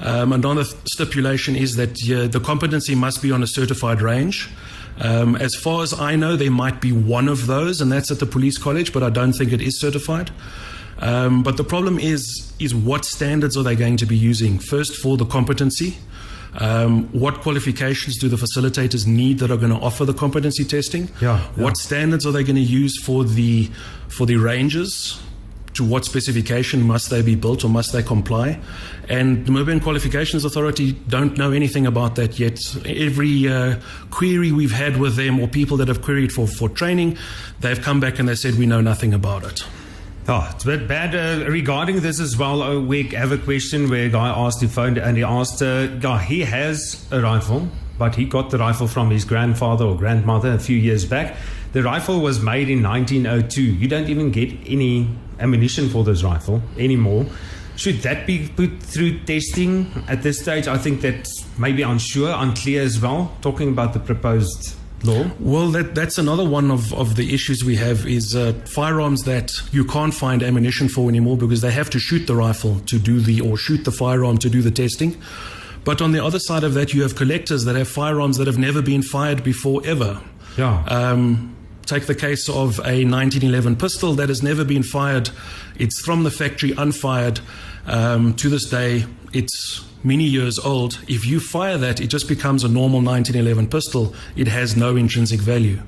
Um, 0.00 0.32
another 0.32 0.64
stipulation 0.84 1.56
is 1.56 1.76
that 1.76 1.94
the 1.96 2.40
competency 2.40 2.94
must 2.94 3.20
be 3.20 3.32
on 3.32 3.42
a 3.42 3.46
certified 3.46 4.00
range. 4.00 4.48
Um, 5.00 5.36
as 5.36 5.54
far 5.54 5.82
as 5.82 5.98
I 5.98 6.16
know, 6.16 6.36
there 6.36 6.50
might 6.50 6.80
be 6.80 6.92
one 6.92 7.28
of 7.28 7.46
those, 7.46 7.80
and 7.80 7.90
that's 7.90 8.10
at 8.10 8.18
the 8.18 8.26
police 8.26 8.58
college, 8.58 8.92
but 8.92 9.02
I 9.02 9.10
don't 9.10 9.32
think 9.32 9.52
it 9.52 9.60
is 9.60 9.80
certified. 9.80 10.30
Um, 11.00 11.42
but 11.42 11.56
the 11.56 11.64
problem 11.64 11.98
is, 11.98 12.52
is 12.58 12.74
what 12.74 13.04
standards 13.04 13.56
are 13.56 13.62
they 13.62 13.76
going 13.76 13.96
to 13.98 14.06
be 14.06 14.16
using? 14.16 14.58
First, 14.58 14.96
for 14.96 15.16
the 15.16 15.24
competency. 15.24 15.96
Um, 16.54 17.08
what 17.12 17.40
qualifications 17.40 18.18
do 18.18 18.28
the 18.28 18.36
facilitators 18.36 19.06
need 19.06 19.38
that 19.38 19.50
are 19.50 19.56
going 19.56 19.70
to 19.70 19.78
offer 19.78 20.04
the 20.04 20.14
competency 20.14 20.64
testing? 20.64 21.08
Yeah, 21.20 21.38
yeah. 21.56 21.62
What 21.62 21.76
standards 21.76 22.26
are 22.26 22.32
they 22.32 22.42
going 22.42 22.56
to 22.56 22.62
use 22.62 23.00
for 23.02 23.22
the 23.24 23.70
for 24.08 24.26
the 24.26 24.36
ranges? 24.36 25.20
To 25.74 25.84
what 25.84 26.04
specification 26.04 26.82
must 26.82 27.08
they 27.10 27.22
be 27.22 27.36
built 27.36 27.64
or 27.64 27.68
must 27.68 27.92
they 27.92 28.02
comply? 28.02 28.58
And 29.08 29.46
the 29.46 29.52
Namibian 29.52 29.80
Qualifications 29.80 30.44
Authority 30.44 30.92
don't 31.06 31.38
know 31.38 31.52
anything 31.52 31.86
about 31.86 32.16
that 32.16 32.40
yet. 32.40 32.58
Every 32.84 33.46
uh, 33.46 33.78
query 34.10 34.50
we've 34.50 34.72
had 34.72 34.96
with 34.96 35.14
them 35.14 35.38
or 35.38 35.46
people 35.46 35.76
that 35.76 35.86
have 35.86 36.02
queried 36.02 36.32
for, 36.32 36.48
for 36.48 36.68
training, 36.68 37.16
they've 37.60 37.80
come 37.80 38.00
back 38.00 38.18
and 38.18 38.28
they 38.28 38.34
said 38.34 38.54
we 38.54 38.66
know 38.66 38.80
nothing 38.80 39.14
about 39.14 39.44
it. 39.44 39.62
Oh, 40.30 40.46
it's 40.52 40.64
a 40.64 40.66
bit 40.66 40.86
bad 40.86 41.14
uh, 41.14 41.50
regarding 41.50 42.00
this 42.00 42.20
as 42.20 42.36
well. 42.36 42.62
Uh, 42.62 42.78
we 42.78 43.04
have 43.04 43.32
a 43.32 43.38
question 43.38 43.88
where 43.88 44.04
a 44.04 44.08
guy 44.10 44.28
asked 44.28 44.60
the 44.60 44.68
phone 44.68 44.98
and 44.98 45.16
he 45.16 45.22
asked, 45.22 45.62
uh, 45.62 45.88
yeah, 46.02 46.20
he 46.20 46.40
has 46.40 47.06
a 47.10 47.22
rifle, 47.22 47.66
but 47.96 48.14
he 48.14 48.26
got 48.26 48.50
the 48.50 48.58
rifle 48.58 48.86
from 48.86 49.10
his 49.10 49.24
grandfather 49.24 49.86
or 49.86 49.96
grandmother 49.96 50.52
a 50.52 50.58
few 50.58 50.76
years 50.76 51.06
back. 51.06 51.34
The 51.72 51.82
rifle 51.82 52.20
was 52.20 52.42
made 52.42 52.68
in 52.68 52.82
1902. 52.82 53.62
You 53.62 53.88
don't 53.88 54.10
even 54.10 54.30
get 54.30 54.52
any 54.66 55.08
ammunition 55.40 55.88
for 55.88 56.04
this 56.04 56.22
rifle 56.22 56.60
anymore. 56.76 57.24
Should 57.76 58.02
that 58.02 58.26
be 58.26 58.48
put 58.48 58.82
through 58.82 59.20
testing 59.20 59.90
at 60.08 60.22
this 60.22 60.40
stage? 60.40 60.68
I 60.68 60.76
think 60.76 61.00
that's 61.00 61.42
maybe 61.58 61.80
unsure, 61.80 62.34
unclear 62.36 62.82
as 62.82 63.00
well. 63.00 63.34
Talking 63.40 63.70
about 63.70 63.94
the 63.94 64.00
proposed 64.00 64.74
law. 65.02 65.30
Well, 65.38 65.70
that, 65.70 65.94
that's 65.94 66.18
another 66.18 66.48
one 66.48 66.70
of, 66.70 66.92
of 66.92 67.16
the 67.16 67.32
issues 67.32 67.64
we 67.64 67.76
have 67.76 68.06
is 68.06 68.34
uh, 68.34 68.52
firearms 68.66 69.22
that 69.22 69.50
you 69.72 69.84
can't 69.84 70.14
find 70.14 70.42
ammunition 70.42 70.88
for 70.88 71.08
anymore 71.08 71.36
because 71.36 71.60
they 71.60 71.70
have 71.70 71.90
to 71.90 71.98
shoot 71.98 72.26
the 72.26 72.34
rifle 72.34 72.80
to 72.80 72.98
do 72.98 73.20
the 73.20 73.40
or 73.40 73.56
shoot 73.56 73.84
the 73.84 73.92
firearm 73.92 74.38
to 74.38 74.50
do 74.50 74.62
the 74.62 74.70
testing. 74.70 75.16
But 75.84 76.02
on 76.02 76.12
the 76.12 76.22
other 76.22 76.38
side 76.38 76.64
of 76.64 76.74
that, 76.74 76.92
you 76.92 77.02
have 77.02 77.16
collectors 77.16 77.64
that 77.64 77.76
have 77.76 77.88
firearms 77.88 78.36
that 78.38 78.46
have 78.46 78.58
never 78.58 78.82
been 78.82 79.02
fired 79.02 79.42
before 79.42 79.80
ever. 79.84 80.20
Yeah. 80.56 80.84
Um, 80.84 81.56
take 81.86 82.06
the 82.06 82.14
case 82.14 82.48
of 82.48 82.78
a 82.80 83.04
1911 83.06 83.76
pistol 83.76 84.12
that 84.14 84.28
has 84.28 84.42
never 84.42 84.64
been 84.64 84.82
fired. 84.82 85.30
It's 85.76 86.00
from 86.04 86.24
the 86.24 86.30
factory 86.30 86.72
unfired. 86.72 87.40
Um, 87.86 88.34
to 88.34 88.50
this 88.50 88.68
day, 88.68 89.06
it's 89.32 89.87
many 90.04 90.24
years 90.24 90.58
old. 90.58 90.98
If 91.08 91.26
you 91.26 91.40
fire 91.40 91.78
that, 91.78 92.00
it 92.00 92.08
just 92.08 92.28
becomes 92.28 92.64
a 92.64 92.68
normal 92.68 93.00
1911 93.02 93.68
pistol. 93.70 94.14
It 94.36 94.48
has 94.48 94.76
no 94.76 94.96
intrinsic 94.96 95.40
value. 95.40 95.80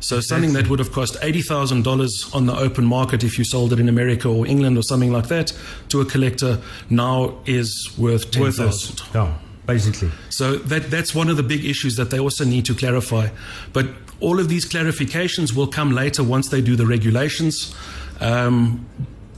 So 0.00 0.20
something 0.20 0.54
that 0.54 0.68
would 0.70 0.78
have 0.78 0.92
cost 0.92 1.18
eighty 1.20 1.42
thousand 1.42 1.84
dollars 1.84 2.30
on 2.32 2.46
the 2.46 2.56
open 2.56 2.86
market 2.86 3.22
if 3.22 3.38
you 3.38 3.44
sold 3.44 3.72
it 3.72 3.78
in 3.78 3.88
America 3.88 4.28
or 4.28 4.46
England 4.46 4.78
or 4.78 4.82
something 4.82 5.12
like 5.12 5.28
that 5.28 5.52
to 5.90 6.00
a 6.00 6.06
collector 6.06 6.58
now 6.88 7.38
is 7.44 7.90
worth 7.98 8.30
ten 8.30 8.50
thousand. 8.50 9.02
Yeah, 9.14 9.36
basically. 9.66 10.10
So 10.30 10.56
that 10.56 10.90
that's 10.90 11.14
one 11.14 11.28
of 11.28 11.36
the 11.36 11.42
big 11.42 11.66
issues 11.66 11.96
that 11.96 12.08
they 12.10 12.18
also 12.18 12.46
need 12.46 12.64
to 12.64 12.74
clarify. 12.74 13.28
But 13.74 13.88
all 14.20 14.40
of 14.40 14.48
these 14.48 14.66
clarifications 14.66 15.54
will 15.54 15.66
come 15.66 15.92
later 15.92 16.24
once 16.24 16.48
they 16.48 16.62
do 16.62 16.76
the 16.76 16.86
regulations. 16.86 17.74
Um, 18.20 18.86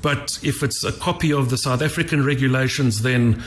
but 0.00 0.38
if 0.42 0.62
it's 0.62 0.84
a 0.84 0.92
copy 0.92 1.32
of 1.32 1.50
the 1.50 1.56
South 1.56 1.82
African 1.82 2.24
regulations, 2.24 3.02
then 3.02 3.42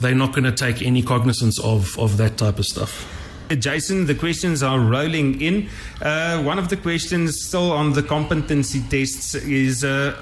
they're 0.00 0.14
not 0.14 0.32
going 0.32 0.44
to 0.44 0.52
take 0.52 0.82
any 0.82 1.02
cognizance 1.02 1.58
of, 1.60 1.98
of 1.98 2.16
that 2.16 2.36
type 2.36 2.58
of 2.58 2.64
stuff. 2.64 3.16
Jason, 3.58 4.06
the 4.06 4.14
questions 4.14 4.62
are 4.62 4.78
rolling 4.78 5.40
in. 5.40 5.68
Uh, 6.00 6.42
one 6.42 6.58
of 6.58 6.68
the 6.68 6.76
questions 6.76 7.42
still 7.42 7.72
on 7.72 7.92
the 7.92 8.02
competency 8.02 8.80
tests 8.88 9.34
is 9.34 9.82
uh, 9.82 10.14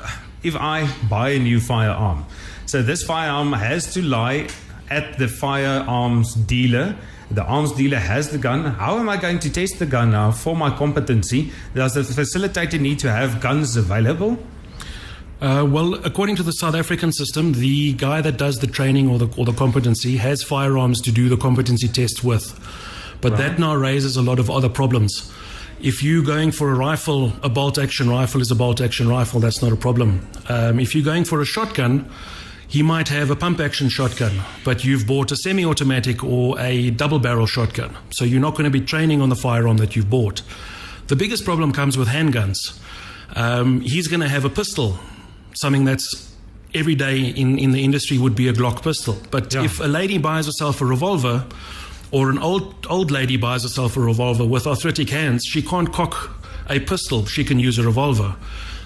if 0.42 0.56
I 0.56 0.88
buy 1.08 1.30
a 1.30 1.38
new 1.38 1.60
firearm. 1.60 2.24
So 2.64 2.82
this 2.82 3.02
firearm 3.02 3.52
has 3.52 3.92
to 3.94 4.02
lie 4.02 4.48
at 4.90 5.18
the 5.18 5.28
firearms 5.28 6.34
dealer. 6.34 6.96
The 7.30 7.44
arms 7.44 7.72
dealer 7.72 7.98
has 7.98 8.30
the 8.30 8.38
gun. 8.38 8.64
How 8.64 8.98
am 8.98 9.08
I 9.08 9.18
going 9.18 9.38
to 9.40 9.50
test 9.50 9.78
the 9.78 9.86
gun 9.86 10.12
now 10.12 10.30
for 10.30 10.56
my 10.56 10.74
competency? 10.74 11.52
Does 11.74 11.94
the 11.94 12.00
facilitator 12.00 12.80
need 12.80 12.98
to 13.00 13.10
have 13.10 13.42
guns 13.42 13.76
available? 13.76 14.38
Uh, 15.40 15.64
well, 15.70 15.94
according 16.04 16.34
to 16.34 16.42
the 16.42 16.52
South 16.52 16.74
African 16.74 17.12
system, 17.12 17.52
the 17.52 17.92
guy 17.92 18.20
that 18.20 18.36
does 18.36 18.58
the 18.58 18.66
training 18.66 19.08
or 19.08 19.18
the, 19.18 19.28
or 19.38 19.44
the 19.44 19.52
competency 19.52 20.16
has 20.16 20.42
firearms 20.42 21.00
to 21.02 21.12
do 21.12 21.28
the 21.28 21.36
competency 21.36 21.86
test 21.86 22.24
with. 22.24 22.58
But 23.20 23.32
right. 23.32 23.38
that 23.38 23.58
now 23.58 23.76
raises 23.76 24.16
a 24.16 24.22
lot 24.22 24.40
of 24.40 24.50
other 24.50 24.68
problems. 24.68 25.32
If 25.80 26.02
you're 26.02 26.24
going 26.24 26.50
for 26.50 26.72
a 26.72 26.74
rifle, 26.74 27.32
a 27.44 27.48
bolt 27.48 27.78
action 27.78 28.10
rifle 28.10 28.40
is 28.40 28.50
a 28.50 28.56
bolt 28.56 28.80
action 28.80 29.08
rifle, 29.08 29.38
that's 29.38 29.62
not 29.62 29.72
a 29.72 29.76
problem. 29.76 30.26
Um, 30.48 30.80
if 30.80 30.92
you're 30.92 31.04
going 31.04 31.24
for 31.24 31.40
a 31.40 31.44
shotgun, 31.44 32.10
he 32.66 32.82
might 32.82 33.08
have 33.08 33.30
a 33.30 33.36
pump 33.36 33.60
action 33.60 33.88
shotgun, 33.88 34.40
but 34.64 34.84
you've 34.84 35.06
bought 35.06 35.30
a 35.30 35.36
semi 35.36 35.64
automatic 35.64 36.24
or 36.24 36.58
a 36.58 36.90
double 36.90 37.20
barrel 37.20 37.46
shotgun. 37.46 37.96
So 38.10 38.24
you're 38.24 38.40
not 38.40 38.52
going 38.52 38.64
to 38.64 38.70
be 38.70 38.84
training 38.84 39.22
on 39.22 39.28
the 39.28 39.36
firearm 39.36 39.76
that 39.76 39.94
you've 39.94 40.10
bought. 40.10 40.42
The 41.06 41.16
biggest 41.16 41.44
problem 41.44 41.72
comes 41.72 41.96
with 41.96 42.08
handguns. 42.08 42.76
Um, 43.36 43.80
he's 43.80 44.08
going 44.08 44.20
to 44.20 44.28
have 44.28 44.44
a 44.44 44.50
pistol 44.50 44.98
something 45.60 45.84
that's 45.84 46.32
every 46.74 46.94
day 46.94 47.20
in, 47.20 47.58
in 47.58 47.72
the 47.72 47.82
industry 47.82 48.18
would 48.18 48.34
be 48.34 48.48
a 48.48 48.52
Glock 48.52 48.82
pistol. 48.82 49.16
But 49.30 49.52
yeah. 49.52 49.64
if 49.64 49.80
a 49.80 49.88
lady 49.88 50.18
buys 50.18 50.46
herself 50.46 50.80
a 50.80 50.84
revolver, 50.84 51.46
or 52.10 52.30
an 52.30 52.38
old 52.38 52.86
old 52.88 53.10
lady 53.10 53.36
buys 53.36 53.62
herself 53.62 53.96
a 53.96 54.00
revolver 54.00 54.44
with 54.44 54.66
arthritic 54.66 55.10
hands, 55.10 55.44
she 55.44 55.62
can't 55.62 55.92
cock 55.92 56.30
a 56.70 56.80
pistol. 56.80 57.26
She 57.26 57.44
can 57.44 57.58
use 57.58 57.78
a 57.78 57.82
revolver. 57.82 58.36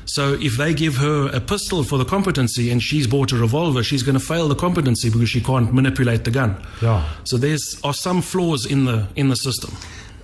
So 0.05 0.35
if 0.35 0.57
they 0.57 0.75
give 0.75 0.97
her 0.97 1.29
a 1.33 1.41
pistol 1.41 1.85
for 1.85 1.97
the 1.97 2.05
competency 2.05 2.73
and 2.73 2.83
she's 2.83 3.07
bought 3.07 3.31
a 3.31 3.37
revolver, 3.37 3.85
she's 3.85 4.03
going 4.03 4.19
to 4.19 4.25
fail 4.25 4.49
the 4.49 4.57
competency 4.57 5.11
because 5.11 5.29
she 5.29 5.41
can't 5.41 5.73
manipulate 5.73 6.25
the 6.25 6.33
gun. 6.33 6.61
Yeah. 6.81 7.09
So 7.25 7.37
there's 7.37 7.81
are 7.85 7.95
some 7.95 8.21
flaws 8.21 8.67
in 8.67 8.85
the 8.85 9.07
in 9.15 9.29
the 9.29 9.37
system 9.37 9.77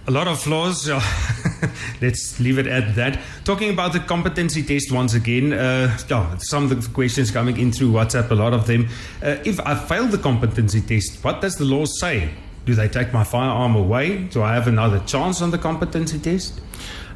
a 0.08 0.10
lot 0.10 0.26
of 0.26 0.40
flaws. 0.40 0.88
Let's 2.00 2.40
leave 2.40 2.58
it 2.58 2.66
at 2.66 2.94
that. 2.94 3.20
Talking 3.44 3.70
about 3.70 3.92
the 3.92 4.00
competency 4.00 4.62
test 4.62 4.90
once 4.90 5.12
again, 5.12 5.52
uh, 5.52 5.94
some 6.38 6.64
of 6.64 6.70
the 6.70 6.90
questions 6.94 7.30
coming 7.30 7.58
in 7.58 7.70
through 7.70 7.92
WhatsApp, 7.92 8.30
a 8.30 8.34
lot 8.34 8.54
of 8.54 8.66
them. 8.66 8.88
Uh, 9.22 9.36
if 9.44 9.60
I 9.60 9.74
fail 9.74 10.06
the 10.06 10.16
competency 10.18 10.80
test, 10.80 11.22
what 11.22 11.42
does 11.42 11.56
the 11.56 11.66
law 11.66 11.84
say? 11.84 12.30
Do 12.68 12.74
they 12.74 12.86
take 12.86 13.14
my 13.14 13.24
firearm 13.24 13.74
away? 13.74 14.24
Do 14.24 14.42
I 14.42 14.52
have 14.52 14.68
another 14.68 14.98
chance 15.06 15.40
on 15.40 15.52
the 15.52 15.56
competency 15.56 16.18
test? 16.18 16.60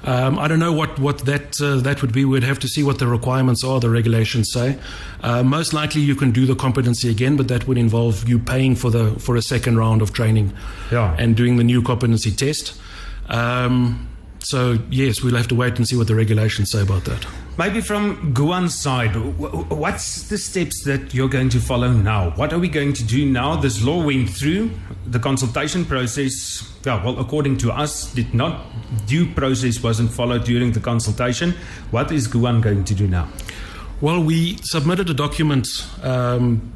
Um, 0.03 0.39
I 0.39 0.49
don't 0.49 0.59
know 0.59 0.73
what 0.73 0.99
what 0.99 1.19
that 1.27 1.61
uh, 1.61 1.77
that 1.83 2.01
would 2.01 2.11
be. 2.11 2.25
We'd 2.25 2.43
have 2.43 2.59
to 2.61 2.69
see 2.69 2.83
what 2.83 2.99
the 2.99 3.07
requirements 3.07 3.63
are, 3.63 3.79
the 3.79 3.91
regulations 3.91 4.51
say. 4.51 4.79
Uh, 5.23 5.43
most 5.43 5.75
likely, 5.75 6.01
you 6.01 6.15
can 6.15 6.31
do 6.31 6.47
the 6.47 6.55
competency 6.55 7.11
again, 7.11 7.37
but 7.37 7.49
that 7.49 7.69
would 7.69 7.77
involve 7.77 8.27
you 8.27 8.39
paying 8.39 8.75
for 8.75 8.91
the 8.91 9.11
for 9.21 9.37
a 9.37 9.43
second 9.43 9.77
round 9.77 10.01
of 10.01 10.15
training, 10.15 10.55
yeah. 10.91 11.15
and 11.19 11.37
doing 11.37 11.59
the 11.59 11.65
new 11.65 11.83
competency 11.83 12.31
test. 12.31 12.81
Um, 13.29 14.09
so 14.39 14.79
yes, 14.89 15.23
we'll 15.23 15.37
have 15.37 15.49
to 15.49 15.55
wait 15.55 15.77
and 15.77 15.87
see 15.87 15.97
what 15.97 16.07
the 16.07 16.15
regulations 16.15 16.71
say 16.71 16.81
about 16.81 17.05
that. 17.05 17.27
Maybe 17.59 17.83
from 17.83 18.33
GOAN's 18.33 18.81
side, 18.81 19.15
what's 19.15 20.29
the 20.29 20.39
steps 20.39 20.85
that 20.85 21.13
you're 21.13 21.29
going 21.29 21.51
to 21.51 21.61
follow 21.61 21.93
now? 21.93 22.31
What 22.31 22.51
are 22.55 22.59
we 22.59 22.69
going 22.69 22.95
to 22.95 23.05
do 23.05 23.27
now? 23.27 23.57
This 23.57 23.85
law 23.85 24.03
went 24.03 24.31
through 24.31 24.71
the 25.07 25.19
consultation 25.19 25.85
process. 25.85 26.67
Yeah, 26.87 27.05
well, 27.05 27.19
according 27.19 27.59
to 27.59 27.71
us, 27.71 28.11
did 28.15 28.33
not 28.33 28.65
due 29.07 29.27
process 29.35 29.83
wasn't 29.83 30.11
followed 30.11 30.45
during 30.45 30.73
the 30.73 30.81
consultation. 30.81 31.53
What 31.91 32.11
is 32.11 32.27
GOAN 32.27 32.63
going 32.63 32.85
to 32.85 32.95
do 32.95 33.07
now? 33.07 33.29
Well, 34.01 34.25
we 34.25 34.57
submitted 34.63 35.11
a 35.11 35.15
document 35.15 35.69
um, 36.03 36.73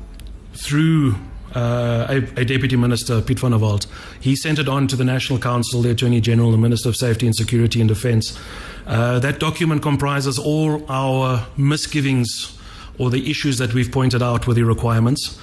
through 0.53 1.15
uh, 1.55 2.07
a, 2.09 2.17
a, 2.41 2.45
deputy 2.45 2.77
minister, 2.77 3.21
Piet 3.23 3.41
van 3.41 3.53
der 3.53 3.59
Walt. 3.59 3.87
He 4.21 4.37
sent 4.37 4.59
it 4.59 4.69
on 4.69 4.87
to 4.89 4.97
the 4.97 5.05
National 5.05 5.39
Council, 5.39 5.83
the 5.83 5.91
Attorney 5.91 6.21
General, 6.21 6.51
the 6.51 6.59
Minister 6.59 6.89
of 6.89 6.97
Safety 6.97 7.27
and 7.27 7.35
Security 7.35 7.81
and 7.81 7.89
Defence. 7.89 8.39
Uh, 8.87 9.19
that 9.21 9.39
document 9.39 9.83
comprises 9.83 10.39
all 10.39 10.85
our 10.91 11.47
misgivings 11.57 12.57
or 12.99 13.11
the 13.11 13.31
issues 13.31 13.59
that 13.59 13.75
we've 13.75 13.91
pointed 13.93 14.23
out 14.23 14.47
with 14.47 14.57
the 14.57 14.65
requirements. 14.65 15.39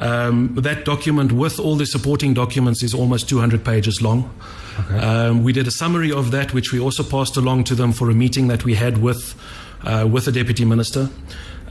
Um, 0.00 0.54
that 0.56 0.84
document, 0.84 1.32
with 1.32 1.58
all 1.58 1.76
the 1.76 1.86
supporting 1.86 2.34
documents, 2.34 2.82
is 2.82 2.92
almost 2.92 3.28
200 3.28 3.64
pages 3.64 4.02
long. 4.02 4.30
Okay. 4.78 4.98
Um, 4.98 5.42
we 5.42 5.52
did 5.52 5.66
a 5.66 5.70
summary 5.70 6.12
of 6.12 6.32
that, 6.32 6.52
which 6.52 6.72
we 6.72 6.78
also 6.78 7.02
passed 7.02 7.36
along 7.36 7.64
to 7.64 7.74
them 7.74 7.92
for 7.92 8.10
a 8.10 8.14
meeting 8.14 8.48
that 8.48 8.64
we 8.64 8.74
had 8.74 8.98
with 8.98 9.34
uh, 9.84 10.06
with 10.10 10.24
the 10.24 10.32
deputy 10.32 10.64
minister. 10.64 11.08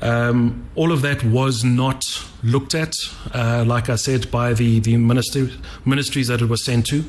Um, 0.06 0.70
all 0.76 0.92
of 0.92 1.02
that 1.02 1.24
was 1.24 1.64
not 1.64 2.04
looked 2.44 2.76
at, 2.76 2.94
uh, 3.34 3.64
like 3.66 3.90
I 3.90 3.96
said, 3.96 4.30
by 4.30 4.54
the, 4.54 4.80
the 4.80 4.98
minister, 4.98 5.50
ministries 5.84 6.28
that 6.28 6.44
it 6.44 6.50
was 6.50 6.64
sent 6.64 6.86
to. 6.88 7.04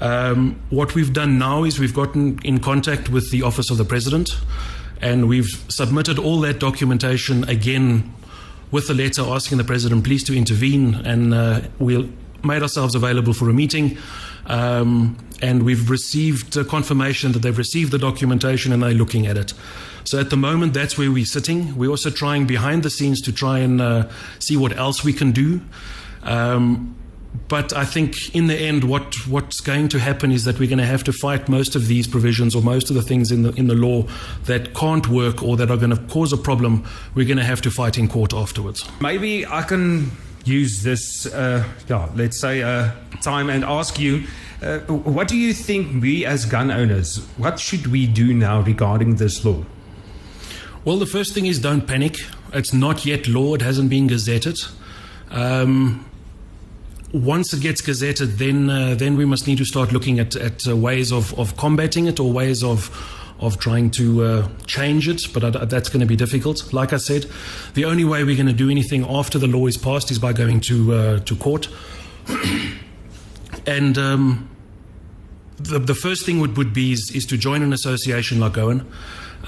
Um, 0.00 0.58
what 0.70 0.94
we've 0.94 1.12
done 1.12 1.38
now 1.38 1.64
is 1.64 1.78
we've 1.78 1.94
gotten 1.94 2.38
in 2.42 2.58
contact 2.58 3.10
with 3.10 3.30
the 3.30 3.42
Office 3.42 3.70
of 3.70 3.76
the 3.76 3.84
President 3.84 4.30
and 5.02 5.28
we've 5.28 5.62
submitted 5.68 6.18
all 6.18 6.40
that 6.40 6.58
documentation 6.58 7.44
again 7.50 8.14
with 8.70 8.88
a 8.88 8.94
letter 8.94 9.22
asking 9.22 9.58
the 9.58 9.64
President 9.64 10.02
please 10.02 10.24
to 10.24 10.34
intervene 10.36 10.94
and 11.04 11.34
uh, 11.34 11.60
we'll 11.78 12.08
made 12.42 12.62
ourselves 12.62 12.94
available 12.94 13.32
for 13.32 13.50
a 13.50 13.52
meeting. 13.52 13.98
Um, 14.46 15.16
and 15.40 15.64
we've 15.64 15.90
received 15.90 16.56
confirmation 16.68 17.32
that 17.32 17.40
they've 17.40 17.56
received 17.56 17.90
the 17.90 17.98
documentation 17.98 18.72
and 18.72 18.82
they're 18.82 18.92
looking 18.92 19.26
at 19.26 19.36
it. 19.36 19.52
So 20.04 20.18
at 20.18 20.30
the 20.30 20.36
moment, 20.36 20.74
that's 20.74 20.98
where 20.98 21.10
we're 21.10 21.24
sitting. 21.24 21.76
We're 21.76 21.90
also 21.90 22.10
trying 22.10 22.46
behind 22.46 22.82
the 22.82 22.90
scenes 22.90 23.20
to 23.22 23.32
try 23.32 23.58
and 23.58 23.80
uh, 23.80 24.08
see 24.38 24.56
what 24.56 24.76
else 24.76 25.04
we 25.04 25.12
can 25.12 25.32
do. 25.32 25.60
Um, 26.22 26.96
but 27.48 27.72
I 27.72 27.84
think 27.84 28.34
in 28.34 28.46
the 28.46 28.56
end, 28.56 28.84
what, 28.84 29.14
what's 29.26 29.60
going 29.60 29.88
to 29.88 29.98
happen 29.98 30.30
is 30.32 30.44
that 30.44 30.58
we're 30.58 30.68
going 30.68 30.78
to 30.78 30.86
have 30.86 31.02
to 31.04 31.12
fight 31.12 31.48
most 31.48 31.74
of 31.74 31.86
these 31.86 32.06
provisions 32.06 32.54
or 32.54 32.62
most 32.62 32.90
of 32.90 32.96
the 32.96 33.02
things 33.02 33.32
in 33.32 33.42
the, 33.42 33.52
in 33.52 33.68
the 33.68 33.74
law 33.74 34.06
that 34.44 34.74
can't 34.74 35.08
work 35.08 35.42
or 35.42 35.56
that 35.56 35.70
are 35.70 35.76
going 35.76 35.96
to 35.96 36.02
cause 36.12 36.32
a 36.32 36.36
problem. 36.36 36.84
We're 37.14 37.26
going 37.26 37.38
to 37.38 37.44
have 37.44 37.62
to 37.62 37.70
fight 37.70 37.96
in 37.96 38.08
court 38.08 38.34
afterwards. 38.34 38.86
Maybe 39.00 39.46
I 39.46 39.62
can 39.62 40.10
use 40.44 40.82
this, 40.82 41.26
uh, 41.26 41.64
yeah, 41.88 42.08
let's 42.14 42.40
say, 42.40 42.62
uh, 42.62 42.90
time 43.20 43.50
and 43.50 43.64
ask 43.64 43.98
you. 43.98 44.24
Uh, 44.62 44.78
what 44.78 45.26
do 45.26 45.36
you 45.36 45.52
think 45.52 46.00
we 46.00 46.24
as 46.24 46.46
gun 46.46 46.70
owners, 46.70 47.18
what 47.36 47.58
should 47.58 47.88
we 47.88 48.06
do 48.06 48.32
now 48.32 48.60
regarding 48.60 49.16
this 49.16 49.44
law? 49.44 49.64
Well, 50.84 50.98
the 50.98 51.06
first 51.06 51.34
thing 51.34 51.46
is 51.46 51.58
don't 51.58 51.86
panic. 51.86 52.16
It's 52.52 52.72
not 52.72 53.04
yet 53.04 53.26
law, 53.26 53.54
it 53.54 53.62
hasn't 53.62 53.90
been 53.90 54.08
gazetted. 54.08 54.70
Um, 55.30 56.04
once 57.12 57.52
it 57.52 57.60
gets 57.60 57.82
gazetted, 57.82 58.38
then 58.38 58.70
uh, 58.70 58.94
then 58.94 59.16
we 59.16 59.24
must 59.24 59.46
need 59.46 59.58
to 59.58 59.64
start 59.64 59.92
looking 59.92 60.18
at, 60.18 60.34
at 60.36 60.66
uh, 60.66 60.76
ways 60.76 61.12
of, 61.12 61.38
of 61.38 61.56
combating 61.56 62.06
it 62.06 62.20
or 62.20 62.32
ways 62.32 62.62
of 62.62 62.90
of 63.42 63.58
trying 63.58 63.90
to 63.90 64.24
uh, 64.24 64.48
change 64.66 65.08
it, 65.08 65.20
but 65.34 65.44
I, 65.44 65.64
that's 65.64 65.88
going 65.88 66.00
to 66.00 66.06
be 66.06 66.16
difficult. 66.16 66.72
Like 66.72 66.92
I 66.92 66.96
said, 66.96 67.26
the 67.74 67.84
only 67.84 68.04
way 68.04 68.24
we're 68.24 68.36
going 68.36 68.46
to 68.46 68.52
do 68.52 68.70
anything 68.70 69.04
after 69.04 69.38
the 69.38 69.46
law 69.46 69.66
is 69.66 69.76
passed 69.76 70.10
is 70.10 70.18
by 70.18 70.32
going 70.32 70.60
to 70.60 70.94
uh, 70.94 71.18
to 71.20 71.36
court. 71.36 71.68
and 73.66 73.98
um, 73.98 74.48
the, 75.58 75.78
the 75.78 75.94
first 75.94 76.24
thing 76.24 76.40
would, 76.40 76.56
would 76.56 76.72
be 76.72 76.92
is, 76.92 77.12
is 77.14 77.26
to 77.26 77.36
join 77.36 77.62
an 77.62 77.72
association 77.72 78.40
like 78.40 78.56
Owen. 78.56 78.90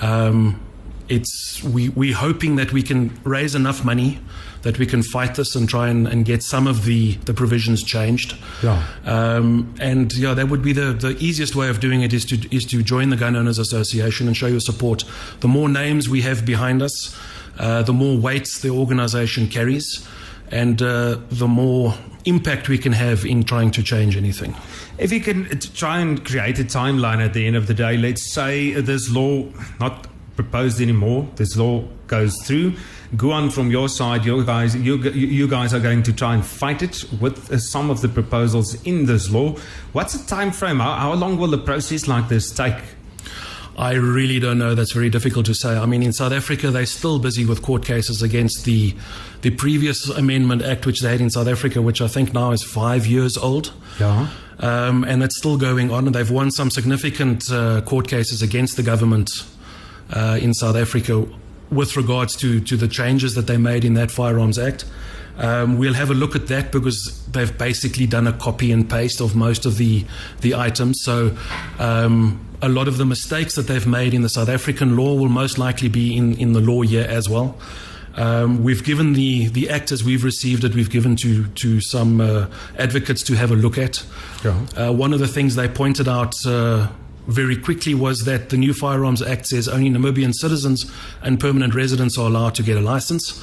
Um, 0.01 0.61
it's 1.09 1.63
we 1.63 1.91
we're 1.91 2.17
hoping 2.17 2.57
that 2.57 2.73
we 2.73 2.83
can 2.83 3.19
raise 3.25 3.55
enough 3.55 3.85
money 3.85 4.19
that 4.65 4.79
we 4.79 4.87
can 4.87 5.03
fight 5.03 5.37
this 5.37 5.55
and 5.55 5.69
try 5.69 5.89
and, 5.89 6.09
and 6.09 6.25
get 6.25 6.43
some 6.43 6.67
of 6.67 6.85
the, 6.85 7.13
the 7.27 7.35
provisions 7.35 7.83
changed. 7.83 8.35
Yeah. 8.63 8.85
Um, 9.05 9.75
and 9.79 10.13
yeah, 10.15 10.35
that 10.35 10.49
would 10.49 10.63
be 10.63 10.73
the, 10.73 10.93
the 10.93 11.17
easiest 11.21 11.55
way 11.55 11.69
of 11.69 11.81
doing 11.81 12.03
it 12.03 12.13
is 12.13 12.25
to 12.27 12.55
is 12.55 12.65
to 12.67 12.83
join 12.83 13.11
the 13.11 13.17
Gun 13.17 13.37
Owners 13.37 13.59
Association 13.59 14.27
and 14.27 14.37
show 14.37 14.47
your 14.47 14.61
support. 14.61 15.05
The 15.41 15.49
more 15.49 15.69
names 15.69 16.09
we 16.09 16.23
have 16.23 16.45
behind 16.45 16.83
us, 16.83 17.17
uh, 17.59 17.83
the 17.83 17.93
more 17.93 18.19
weight 18.19 18.49
the 18.63 18.71
organisation 18.71 19.49
carries, 19.49 20.07
and 20.51 20.81
uh, 20.81 21.19
the 21.31 21.49
more 21.49 21.95
impact 22.25 22.71
we 22.71 22.79
can 22.79 22.93
have 22.93 23.27
in 23.27 23.45
trying 23.45 23.71
to 23.71 23.83
change 23.83 24.17
anything. 24.17 24.57
If 24.97 25.13
you 25.13 25.21
can 25.21 25.59
try 25.59 25.99
and 25.99 26.25
create 26.25 26.59
a 26.59 26.65
timeline 26.65 27.23
at 27.23 27.35
the 27.35 27.47
end 27.47 27.57
of 27.57 27.67
the 27.67 27.75
day, 27.75 27.99
let's 27.99 28.33
say 28.33 28.73
this 28.73 29.11
law 29.11 29.45
not 29.79 30.07
proposed 30.37 30.81
anymore. 30.81 31.29
This 31.37 31.57
law 31.57 31.85
goes 32.07 32.35
through. 32.45 32.75
GOAN, 33.17 33.51
from 33.51 33.71
your 33.71 33.89
side, 33.89 34.25
you 34.25 34.45
guys, 34.45 34.75
you, 34.75 34.97
you 34.97 35.47
guys 35.47 35.73
are 35.73 35.81
going 35.81 36.03
to 36.03 36.13
try 36.13 36.35
and 36.35 36.45
fight 36.45 36.83
it 36.83 37.05
with 37.21 37.53
uh, 37.53 37.59
some 37.59 37.91
of 37.91 38.01
the 38.01 38.09
proposals 38.09 38.75
in 38.85 39.07
this 39.07 39.31
law. 39.31 39.55
What's 39.93 40.15
the 40.15 40.27
time 40.27 40.51
frame? 40.51 40.81
How, 40.81 40.95
how 40.95 41.13
long 41.15 41.39
will 41.39 41.55
a 41.55 41.59
process 41.59 42.09
like 42.09 42.29
this 42.29 42.51
take? 42.51 42.75
I 43.77 43.95
really 43.95 44.39
don't 44.39 44.59
know. 44.59 44.75
That's 44.75 44.93
very 44.93 45.11
difficult 45.11 45.47
to 45.47 45.55
say. 45.55 45.77
I 45.77 45.87
mean, 45.87 46.03
in 46.03 46.13
South 46.13 46.33
Africa, 46.33 46.71
they're 46.71 46.87
still 46.87 47.19
busy 47.19 47.45
with 47.45 47.63
court 47.63 47.85
cases 47.85 48.23
against 48.23 48.65
the 48.65 48.95
the 49.43 49.51
previous 49.51 50.09
Amendment 50.09 50.63
Act, 50.63 50.87
which 50.87 51.01
they 51.01 51.11
had 51.11 51.21
in 51.21 51.29
South 51.29 51.49
Africa, 51.49 51.83
which 51.83 52.01
I 52.01 52.09
think 52.09 52.33
now 52.33 52.53
is 52.53 52.63
five 52.63 53.07
years 53.07 53.37
old. 53.37 53.73
Yeah. 54.01 54.29
Um, 54.61 55.05
and 55.05 55.23
it's 55.23 55.37
still 55.37 55.59
going 55.59 55.91
on. 55.91 56.07
And 56.07 56.15
they've 56.15 56.31
won 56.31 56.51
some 56.51 56.71
significant 56.71 57.51
uh, 57.51 57.81
court 57.83 58.09
cases 58.09 58.43
against 58.43 58.77
the 58.77 58.83
government 58.83 59.29
uh, 60.11 60.39
in 60.41 60.55
South 60.55 60.77
Africa 60.77 61.27
with 61.71 61.97
regards 61.97 62.37
to, 62.37 62.61
to 62.61 62.77
the 62.77 62.89
changes 62.89 63.35
that 63.35 63.47
they 63.47 63.57
made 63.57 63.85
in 63.85 63.95
that 63.95 64.11
Firearms 64.11 64.59
Act. 64.59 64.85
Um, 65.37 65.79
we'll 65.79 65.95
have 65.95 66.11
a 66.11 66.15
look 66.15 66.37
at 66.37 66.47
that 66.47 66.71
because 66.71 67.27
they've 67.27 67.57
basically 67.59 68.07
done 68.07 68.27
a 68.27 68.33
copy 68.33 68.71
and 68.71 68.89
paste 68.89 69.21
of 69.21 69.35
most 69.35 69.67
of 69.67 69.79
the 69.79 70.05
the 70.43 70.55
items. 70.55 71.03
So 71.03 71.37
um, 71.81 72.47
a 72.63 72.69
lot 72.69 72.87
of 72.87 72.99
the 72.99 73.05
mistakes 73.05 73.57
that 73.57 73.67
they've 73.67 73.87
made 73.87 74.15
in 74.15 74.23
the 74.23 74.29
South 74.29 74.49
African 74.49 74.97
law 74.97 75.15
will 75.15 75.29
most 75.29 75.59
likely 75.59 75.89
be 75.89 76.17
in, 76.17 76.35
in 76.39 76.53
the 76.53 76.61
law 76.61 76.83
here 76.83 77.07
as 77.09 77.29
well. 77.29 77.59
Um, 78.17 78.63
we've 78.63 78.85
given 78.85 79.15
the, 79.15 79.49
the 79.49 79.71
act 79.71 79.91
as 79.91 80.05
we've 80.05 80.23
received 80.23 80.63
it, 80.63 80.75
we've 80.75 80.91
given 80.91 81.17
to, 81.17 81.49
to 81.49 81.81
some 81.81 82.21
uh, 82.21 82.47
advocates 82.79 83.25
to 83.25 83.35
have 83.35 83.51
a 83.51 83.57
look 83.57 83.77
at. 83.77 84.05
Yeah. 84.45 84.67
Uh, 84.77 84.93
one 84.93 85.13
of 85.13 85.19
the 85.19 85.27
things 85.27 85.57
they 85.57 85.69
pointed 85.69 86.07
out 86.07 86.35
uh, 86.47 86.89
very 87.27 87.57
quickly 87.57 87.95
was 87.95 88.25
that 88.25 88.51
the 88.51 88.57
new 88.57 88.75
Firearms 88.75 89.23
Act 89.23 89.47
says 89.47 89.69
only 89.69 89.91
Namibian 89.91 90.35
citizens 90.35 90.91
and 91.23 91.41
permanent 91.41 91.75
residents 91.75 92.19
are 92.19 92.27
allowed 92.27 92.55
to 92.57 92.63
get 92.63 92.77
a 92.77 92.81
license. 92.81 93.43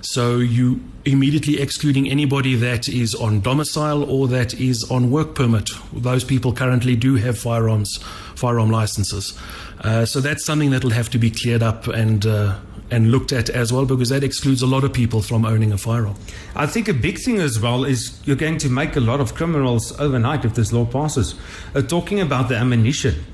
So 0.00 0.38
you 0.38 0.80
immediately 1.04 1.60
excluding 1.60 2.08
anybody 2.08 2.54
that 2.54 2.88
is 2.88 3.14
on 3.14 3.40
domicile 3.40 4.04
or 4.04 4.28
that 4.28 4.54
is 4.54 4.88
on 4.90 5.10
work 5.10 5.34
permit. 5.34 5.70
Those 5.92 6.24
people 6.24 6.52
currently 6.52 6.96
do 6.96 7.16
have 7.16 7.38
firearms, 7.38 7.98
firearm 8.36 8.70
licenses. 8.70 9.36
Uh, 9.80 10.04
so 10.04 10.20
that's 10.20 10.44
something 10.44 10.70
that 10.70 10.84
will 10.84 10.92
have 10.92 11.10
to 11.10 11.18
be 11.18 11.30
cleared 11.30 11.62
up 11.62 11.88
and 11.88 12.26
uh, 12.26 12.58
and 12.90 13.10
looked 13.10 13.32
at 13.32 13.50
as 13.50 13.72
well 13.72 13.84
because 13.86 14.08
that 14.08 14.24
excludes 14.24 14.62
a 14.62 14.66
lot 14.66 14.84
of 14.84 14.92
people 14.92 15.22
from 15.22 15.44
owning 15.44 15.72
a 15.72 15.78
firearm. 15.78 16.14
I 16.54 16.66
think 16.66 16.88
a 16.88 16.94
big 16.94 17.18
thing 17.18 17.38
as 17.40 17.60
well 17.60 17.84
is 17.84 18.20
you're 18.24 18.36
going 18.36 18.58
to 18.58 18.68
make 18.68 18.96
a 18.96 19.00
lot 19.00 19.20
of 19.20 19.34
criminals 19.34 19.98
overnight 20.00 20.44
if 20.44 20.54
this 20.54 20.72
law 20.72 20.84
passes. 20.84 21.34
Uh, 21.74 21.82
talking 21.82 22.20
about 22.20 22.48
the 22.48 22.56
ammunition. 22.56 23.24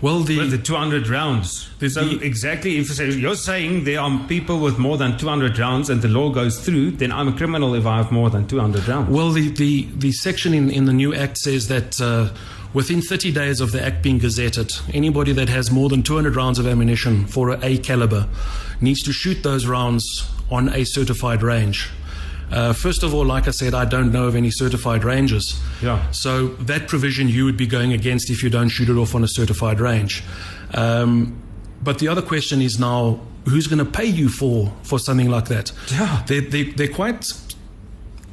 Well, 0.00 0.20
the, 0.20 0.38
Well, 0.38 0.48
the 0.48 0.58
200 0.58 1.08
rounds. 1.08 1.68
So 1.88 2.04
the- 2.04 2.20
exactly, 2.22 2.78
if 2.78 2.98
you're 2.98 3.34
saying 3.36 3.84
there 3.84 4.00
are 4.00 4.26
people 4.26 4.58
with 4.60 4.78
more 4.78 4.96
than 4.96 5.16
200 5.16 5.58
rounds 5.58 5.90
and 5.90 6.02
the 6.02 6.08
law 6.08 6.30
goes 6.30 6.58
through, 6.64 6.92
then 6.92 7.12
I'm 7.12 7.28
a 7.28 7.32
criminal 7.32 7.74
if 7.74 7.86
I 7.86 7.98
have 7.98 8.10
more 8.10 8.30
than 8.30 8.46
200 8.46 8.88
rounds. 8.88 9.10
Well, 9.10 9.30
the, 9.30 9.50
the, 9.50 9.86
the 9.94 10.12
section 10.12 10.54
in, 10.54 10.70
in 10.70 10.86
the 10.86 10.92
new 10.92 11.14
act 11.14 11.38
says 11.38 11.68
that 11.68 12.00
uh, 12.00 12.30
within 12.76 13.00
30 13.00 13.32
days 13.32 13.62
of 13.62 13.72
the 13.72 13.82
act 13.82 14.02
being 14.02 14.20
gazetted, 14.20 14.70
anybody 14.94 15.32
that 15.32 15.48
has 15.48 15.70
more 15.70 15.88
than 15.88 16.02
200 16.02 16.36
rounds 16.36 16.58
of 16.58 16.66
ammunition 16.66 17.26
for 17.26 17.48
a 17.48 17.58
A 17.62 17.78
caliber 17.78 18.28
needs 18.82 19.02
to 19.02 19.14
shoot 19.14 19.42
those 19.42 19.64
rounds 19.64 20.30
on 20.50 20.68
a 20.68 20.84
certified 20.84 21.42
range. 21.42 21.88
Uh, 22.52 22.74
first 22.74 23.02
of 23.02 23.14
all, 23.14 23.24
like 23.24 23.48
I 23.48 23.50
said, 23.50 23.72
I 23.72 23.86
don't 23.86 24.12
know 24.12 24.26
of 24.26 24.36
any 24.36 24.50
certified 24.50 25.04
ranges. 25.04 25.58
Yeah. 25.82 26.10
So 26.10 26.48
that 26.68 26.86
provision 26.86 27.28
you 27.28 27.46
would 27.46 27.56
be 27.56 27.66
going 27.66 27.94
against 27.94 28.28
if 28.28 28.42
you 28.42 28.50
don't 28.50 28.68
shoot 28.68 28.90
it 28.90 28.96
off 28.98 29.14
on 29.14 29.24
a 29.24 29.28
certified 29.28 29.80
range. 29.80 30.22
Um, 30.74 31.42
but 31.82 31.98
the 31.98 32.08
other 32.08 32.20
question 32.20 32.60
is 32.60 32.78
now, 32.78 33.20
who's 33.46 33.68
going 33.68 33.78
to 33.78 33.90
pay 33.90 34.04
you 34.04 34.28
for, 34.28 34.70
for 34.82 34.98
something 34.98 35.30
like 35.30 35.46
that? 35.46 35.72
Yeah. 35.90 36.22
They, 36.26 36.40
they, 36.40 36.64
they're 36.64 36.88
quite 37.02 37.32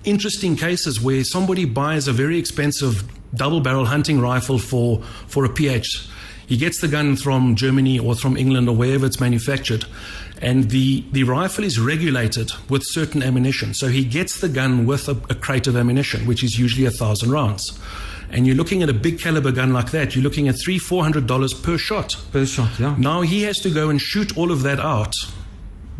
interesting 0.04 0.58
cases 0.58 1.00
where 1.00 1.24
somebody 1.24 1.64
buys 1.64 2.10
a 2.10 2.12
very 2.12 2.38
expensive 2.38 3.06
double 3.34 3.62
barrel 3.62 3.86
hunting 3.86 4.20
rifle 4.20 4.60
for, 4.60 5.02
for 5.28 5.46
a 5.46 5.50
PH. 5.50 6.08
He 6.48 6.58
gets 6.58 6.82
the 6.82 6.88
gun 6.88 7.16
from 7.16 7.56
Germany 7.56 8.00
or 8.00 8.16
from 8.16 8.38
England 8.38 8.68
or 8.68 8.76
wherever 8.76 9.06
it's 9.06 9.20
manufactured, 9.20 9.86
and 10.42 10.70
the, 10.70 11.04
the 11.12 11.24
rifle 11.24 11.64
is 11.64 11.80
regulated 11.80 12.52
with 12.70 12.84
certain 12.86 13.24
ammunition. 13.24 13.74
So 13.74 13.88
he 13.88 14.04
gets 14.04 14.42
the 14.42 14.50
gun 14.50 14.86
with 14.86 15.08
a, 15.08 15.14
a 15.30 15.36
crate 15.36 15.68
of 15.68 15.78
ammunition, 15.78 16.28
which 16.28 16.44
is 16.44 16.60
usually 16.60 16.86
a 16.86 16.92
thousand 16.92 17.32
rounds. 17.32 17.80
And 18.30 18.46
you're 18.46 18.56
looking 18.56 18.84
at 18.84 18.90
a 18.90 18.94
big 18.94 19.20
caliber 19.20 19.52
gun 19.52 19.74
like 19.74 19.92
that, 19.92 20.16
you're 20.16 20.24
looking 20.24 20.48
at 20.48 20.56
three, 20.56 20.80
four 20.80 21.04
hundred 21.04 21.28
dollars 21.28 21.54
per 21.54 21.78
shot. 21.78 22.18
Per 22.32 22.46
shot, 22.46 22.78
yeah. 22.80 22.96
Now 22.98 23.22
he 23.22 23.44
has 23.44 23.60
to 23.60 23.70
go 23.70 23.90
and 23.90 24.02
shoot 24.02 24.36
all 24.38 24.52
of 24.52 24.64
that 24.64 24.80
out 24.80 25.14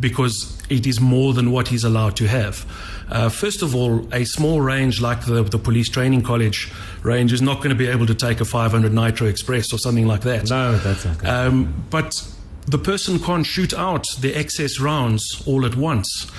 because 0.04 0.62
it 0.70 0.86
is 0.86 1.00
more 1.00 1.34
than 1.34 1.50
what 1.50 1.70
he's 1.70 1.86
allowed 1.86 2.18
to 2.18 2.28
have. 2.28 2.66
Uh, 3.10 3.30
first 3.30 3.62
of 3.62 3.74
all, 3.74 4.06
a 4.14 4.26
small 4.26 4.60
range 4.60 5.00
like 5.00 5.26
the, 5.26 5.44
the 5.44 5.58
police 5.58 5.88
training 5.88 6.22
college 6.22 6.70
range 7.04 7.32
is 7.32 7.42
not 7.42 7.58
going 7.58 7.70
to 7.70 7.76
be 7.76 7.88
able 7.88 8.06
to 8.06 8.14
take 8.14 8.42
a 8.42 8.46
500 8.46 8.94
Nitro 8.94 9.28
Express 9.28 9.72
or 9.72 9.80
something 9.80 10.06
like 10.06 10.22
that. 10.22 10.50
No, 10.50 10.78
that's 10.78 11.06
okay. 11.06 11.26
Um, 11.26 11.86
but 11.90 12.22
the 12.66 12.78
person 12.78 13.18
can't 13.18 13.46
shoot 13.46 13.74
out 13.74 14.06
the 14.20 14.36
excess 14.36 14.78
rounds 14.78 15.42
all 15.48 15.66
at 15.66 15.76
once. 15.78 16.30